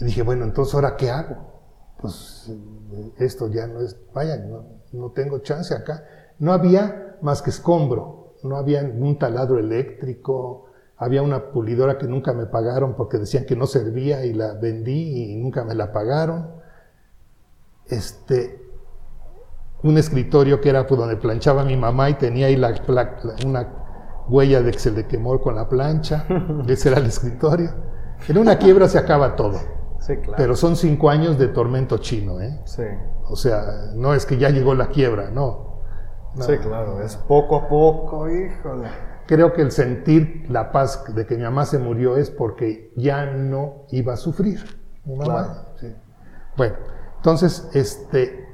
[0.00, 1.50] Y dije, bueno, entonces ahora qué hago?
[2.00, 2.50] pues
[3.18, 6.04] esto ya no es, vaya, no, no tengo chance acá.
[6.38, 10.66] No había más que escombro, no había un taladro eléctrico,
[10.96, 15.32] había una pulidora que nunca me pagaron porque decían que no servía y la vendí
[15.32, 16.54] y nunca me la pagaron.
[17.86, 18.62] Este,
[19.82, 22.74] un escritorio que era por donde planchaba mi mamá y tenía ahí la,
[23.44, 26.26] una huella de que se le quemó con la plancha.
[26.68, 27.70] Ese era el escritorio.
[28.28, 29.79] En una quiebra se acaba todo.
[30.00, 30.34] Sí, claro.
[30.36, 32.58] Pero son cinco años de tormento chino, ¿eh?
[32.64, 32.84] Sí.
[33.28, 35.82] O sea, no es que ya llegó la quiebra, no.
[36.34, 36.44] no.
[36.44, 38.88] Sí, claro, es poco a poco, híjole.
[39.26, 43.26] Creo que el sentir la paz de que mi mamá se murió es porque ya
[43.26, 44.64] no iba a sufrir.
[45.04, 45.44] Mi mamá.
[45.44, 45.66] Claro.
[45.78, 45.94] Sí.
[46.56, 46.76] Bueno,
[47.16, 48.48] entonces, este,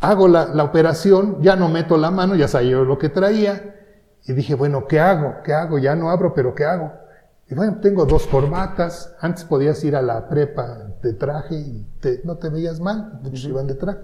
[0.00, 3.76] hago la, la, operación, ya no meto la mano, ya sabía lo que traía,
[4.24, 5.36] y dije, bueno, ¿qué hago?
[5.44, 5.78] ¿Qué hago?
[5.78, 7.05] Ya no abro, pero ¿qué hago?
[7.48, 12.20] Y bueno, tengo dos corbatas, antes podías ir a la prepa de traje y te,
[12.24, 14.00] no te veías mal, pues iban de traje.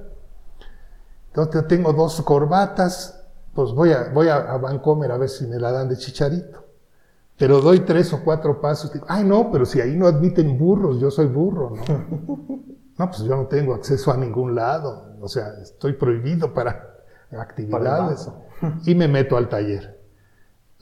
[1.28, 3.24] Entonces tengo dos corbatas,
[3.54, 6.62] pues voy a, voy a, a Vancomer a ver si me la dan de chicharito.
[7.36, 11.00] Pero doy tres o cuatro pasos, digo, ay no, pero si ahí no admiten burros,
[11.00, 12.62] yo soy burro, ¿no?
[12.98, 16.98] No, pues yo no tengo acceso a ningún lado, o sea, estoy prohibido para
[17.32, 18.28] actividades.
[18.60, 20.01] Para y me meto al taller.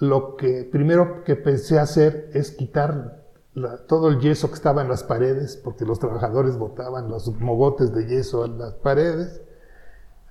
[0.00, 3.26] Lo que primero que pensé hacer es quitar
[3.86, 8.06] todo el yeso que estaba en las paredes, porque los trabajadores botaban los mogotes de
[8.06, 9.42] yeso en las paredes,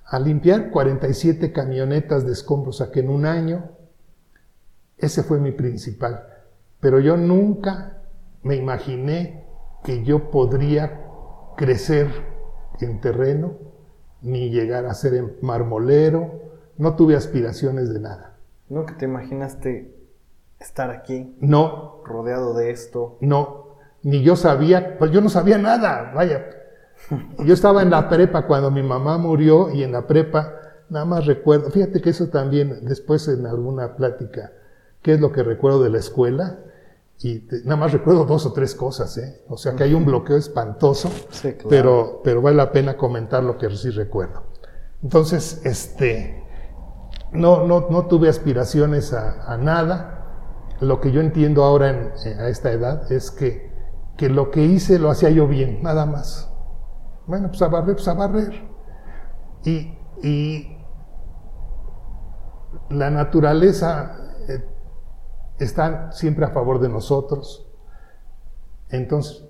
[0.04, 3.70] a limpiar 47 camionetas de escombros a que en un año,
[4.98, 6.26] ese fue mi principal.
[6.80, 8.02] Pero yo nunca
[8.42, 9.46] me imaginé
[9.84, 11.00] que yo podría
[11.56, 12.08] crecer
[12.80, 13.56] en terreno,
[14.20, 16.40] ni llegar a ser marmolero,
[16.76, 18.29] no tuve aspiraciones de nada.
[18.70, 19.94] ¿Nunca te imaginaste
[20.58, 21.36] estar aquí?
[21.40, 22.00] No.
[22.04, 23.18] Rodeado de esto.
[23.20, 26.46] No, ni yo sabía, pues yo no sabía nada, vaya.
[27.44, 30.54] Yo estaba en la prepa cuando mi mamá murió y en la prepa
[30.90, 34.52] nada más recuerdo, fíjate que eso también después en alguna plática,
[35.00, 36.58] ¿qué es lo que recuerdo de la escuela?
[37.20, 39.40] Y te, nada más recuerdo dos o tres cosas, ¿eh?
[39.48, 41.68] O sea que hay un bloqueo espantoso, Sí, claro.
[41.70, 44.42] pero, pero vale la pena comentar lo que sí recuerdo.
[45.02, 46.39] Entonces, este,
[47.32, 50.16] no, no, no tuve aspiraciones a, nada.
[50.80, 53.70] Lo que yo entiendo ahora en, a esta edad es que,
[54.16, 56.50] que lo que hice lo hacía yo bien, nada más.
[57.26, 58.68] Bueno, pues a barrer, pues a barrer.
[59.64, 60.76] Y, y
[62.88, 64.16] la naturaleza
[64.48, 64.64] eh,
[65.58, 67.66] está siempre a favor de nosotros.
[68.88, 69.44] Entonces,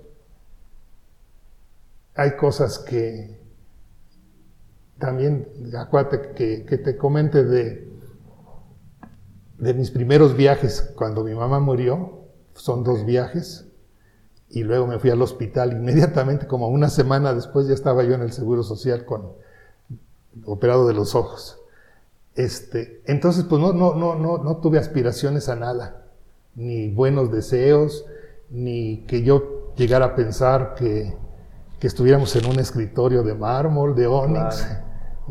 [2.15, 3.40] hay cosas que
[5.01, 7.91] también, acuérdate que, te comente de,
[9.57, 12.21] de mis primeros viajes cuando mi mamá murió,
[12.53, 13.67] son dos viajes,
[14.49, 18.21] y luego me fui al hospital inmediatamente, como una semana después ya estaba yo en
[18.21, 19.33] el Seguro Social con
[20.45, 21.59] operado de los ojos.
[22.35, 26.05] Este, entonces, pues no, no, no, no, no tuve aspiraciones a nada,
[26.55, 28.05] ni buenos deseos,
[28.49, 31.13] ni que yo llegara a pensar que,
[31.79, 34.67] que estuviéramos en un escritorio de mármol, de ónix.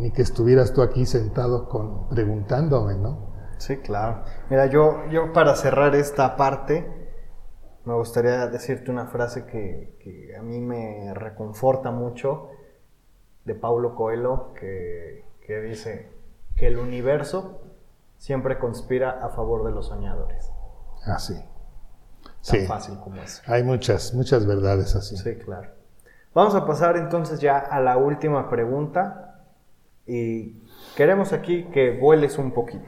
[0.00, 3.30] Ni que estuvieras tú aquí sentado con, preguntándome, ¿no?
[3.58, 4.22] Sí, claro.
[4.48, 6.86] Mira, yo, yo para cerrar esta parte,
[7.84, 12.48] me gustaría decirte una frase que, que a mí me reconforta mucho
[13.44, 16.10] de Paulo Coelho, que, que dice
[16.56, 17.62] que el universo
[18.18, 20.52] siempre conspira a favor de los soñadores.
[21.06, 21.34] Así.
[22.46, 23.42] Tan Sí, fácil como eso.
[23.46, 25.16] hay muchas, muchas verdades así.
[25.16, 25.70] Sí, claro.
[26.34, 29.29] Vamos a pasar entonces ya a la última pregunta
[30.10, 30.60] y
[30.96, 32.84] queremos aquí que vueles un poquito.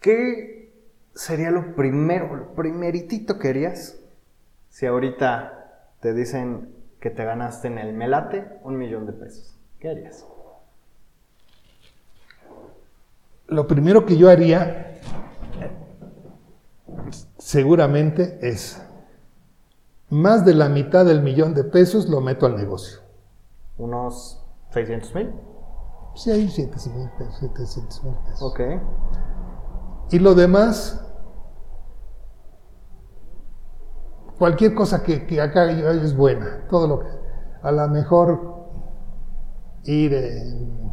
[0.00, 0.72] ¿Qué
[1.14, 3.98] sería lo primero, lo primeritito que harías
[4.70, 9.54] si ahorita te dicen que te ganaste en el melate un millón de pesos?
[9.80, 10.26] ¿Qué harías?
[13.48, 14.98] Lo primero que yo haría,
[17.36, 18.82] seguramente, es
[20.08, 23.00] más de la mitad del millón de pesos lo meto al negocio.
[23.76, 24.39] ¿Unos
[24.72, 25.32] 600 mil?
[26.14, 28.42] Sí, hay 700 mil pesos, 700 mil pesos.
[28.42, 28.60] Ok.
[30.12, 31.00] Y lo demás,
[34.38, 36.66] cualquier cosa que, que acá es buena.
[36.68, 37.06] Todo lo que.
[37.62, 38.60] A lo mejor
[39.84, 40.90] ir en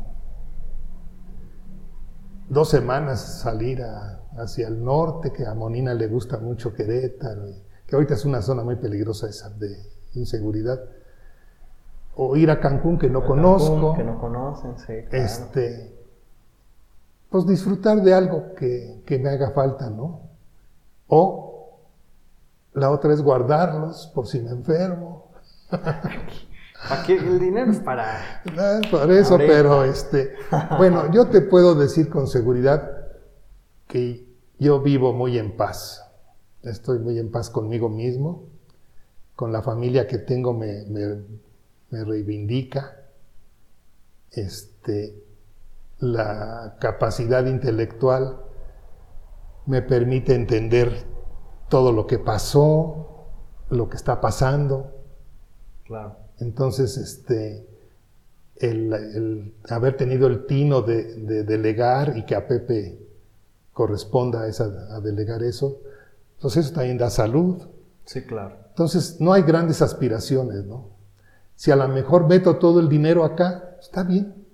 [2.49, 7.43] dos semanas salir a- hacia el norte, que a Monina le gusta mucho Querétaro,
[7.87, 9.75] que ahorita es una zona muy peligrosa esa de
[10.13, 10.79] inseguridad.
[12.19, 13.95] O ir a Cancún, que no conozco.
[13.95, 15.03] Que no conocen, sí.
[15.07, 15.25] claro.
[15.25, 15.95] Este,
[17.29, 20.21] pues disfrutar de algo que, que me haga falta, ¿no?
[21.07, 21.79] O
[22.73, 25.31] la otra es guardarlos por si me enfermo.
[26.89, 28.41] Aquí el dinero es para...
[28.57, 30.35] Ah, por eso, pero este,
[30.77, 33.07] bueno, yo te puedo decir con seguridad
[33.87, 34.27] que
[34.59, 36.03] yo vivo muy en paz.
[36.61, 38.43] Estoy muy en paz conmigo mismo,
[39.35, 41.17] con la familia que tengo me, me
[41.91, 42.97] reivindica.
[44.31, 45.23] Este,
[45.99, 48.39] la capacidad intelectual
[49.65, 51.05] me permite entender
[51.69, 53.27] todo lo que pasó,
[53.69, 54.93] lo que está pasando.
[55.85, 56.17] Claro.
[56.39, 57.67] Entonces, este,
[58.55, 62.99] el, haber tenido el tino de, delegar y que a Pepe
[63.73, 64.65] corresponda a, esa,
[64.95, 65.79] a delegar eso,
[66.35, 67.67] entonces eso también da salud.
[68.05, 68.55] Sí, claro.
[68.69, 70.96] Entonces, no hay grandes aspiraciones, ¿no?
[71.57, 74.45] Si a lo mejor meto todo el dinero acá, está bien.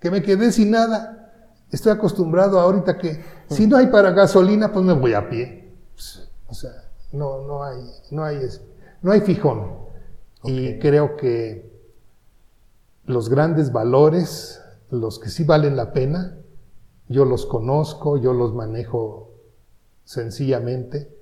[0.00, 1.32] Que me quedé sin nada.
[1.70, 5.72] Estoy acostumbrado ahorita que si no hay para gasolina, pues me voy a pie.
[5.94, 6.72] Pues, o sea,
[7.12, 7.78] no, no hay,
[8.10, 8.40] no hay,
[9.00, 9.76] no hay fijón.
[10.42, 11.72] Y creo que
[13.04, 14.60] los grandes valores,
[14.90, 16.36] los que sí valen la pena,
[17.06, 19.30] yo los conozco, yo los manejo
[20.02, 21.16] sencillamente.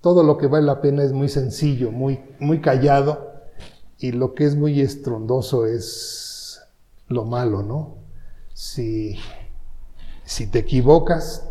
[0.00, 3.27] Todo lo que vale la pena es muy sencillo, muy, muy callado,
[3.98, 6.62] y lo que es muy estrondoso es
[7.08, 7.96] lo malo, ¿no?
[8.54, 9.18] Si,
[10.24, 11.50] si te equivocas,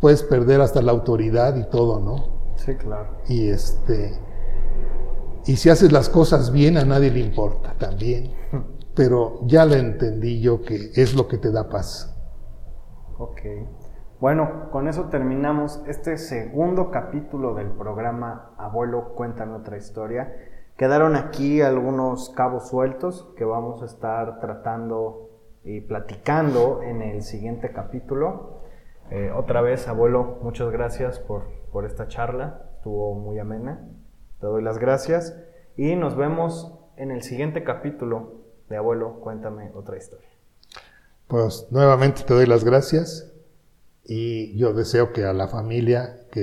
[0.00, 2.54] puedes perder hasta la autoridad y todo, ¿no?
[2.56, 3.18] Sí, claro.
[3.28, 4.18] Y este
[5.44, 8.32] y si haces las cosas bien, a nadie le importa también.
[8.94, 12.14] Pero ya le entendí yo que es lo que te da paz.
[13.18, 13.40] Ok.
[14.20, 20.32] Bueno, con eso terminamos este segundo capítulo del programa Abuelo, cuéntame otra historia.
[20.82, 25.30] Quedaron aquí algunos cabos sueltos que vamos a estar tratando
[25.62, 28.62] y platicando en el siguiente capítulo.
[29.08, 32.68] Eh, otra vez, abuelo, muchas gracias por, por esta charla.
[32.78, 33.86] Estuvo muy amena.
[34.40, 35.38] Te doy las gracias
[35.76, 40.30] y nos vemos en el siguiente capítulo de Abuelo, cuéntame otra historia.
[41.28, 43.32] Pues nuevamente te doy las gracias
[44.02, 46.42] y yo deseo que a la familia que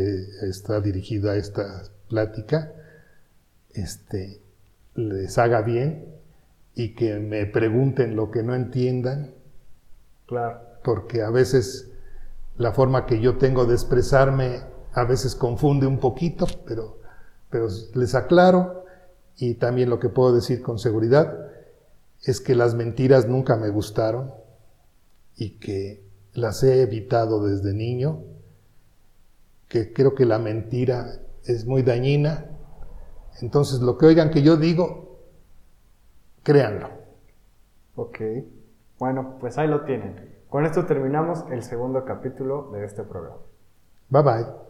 [0.49, 2.71] está dirigida a esta plática
[3.73, 4.41] este,
[4.95, 6.05] les haga bien
[6.75, 9.31] y que me pregunten lo que no entiendan.
[10.27, 10.61] Claro.
[10.83, 11.91] Porque a veces
[12.57, 14.61] la forma que yo tengo de expresarme
[14.93, 16.99] a veces confunde un poquito, pero
[17.49, 18.85] pero les aclaro,
[19.37, 21.47] y también lo que puedo decir con seguridad,
[22.23, 24.31] es que las mentiras nunca me gustaron
[25.35, 28.23] y que las he evitado desde niño,
[29.67, 32.45] que creo que la mentira es muy dañina.
[33.41, 35.19] Entonces, lo que oigan que yo digo,
[36.43, 36.89] créanlo.
[37.95, 38.19] Ok.
[38.97, 40.39] Bueno, pues ahí lo tienen.
[40.49, 43.37] Con esto terminamos el segundo capítulo de este programa.
[44.09, 44.68] Bye bye.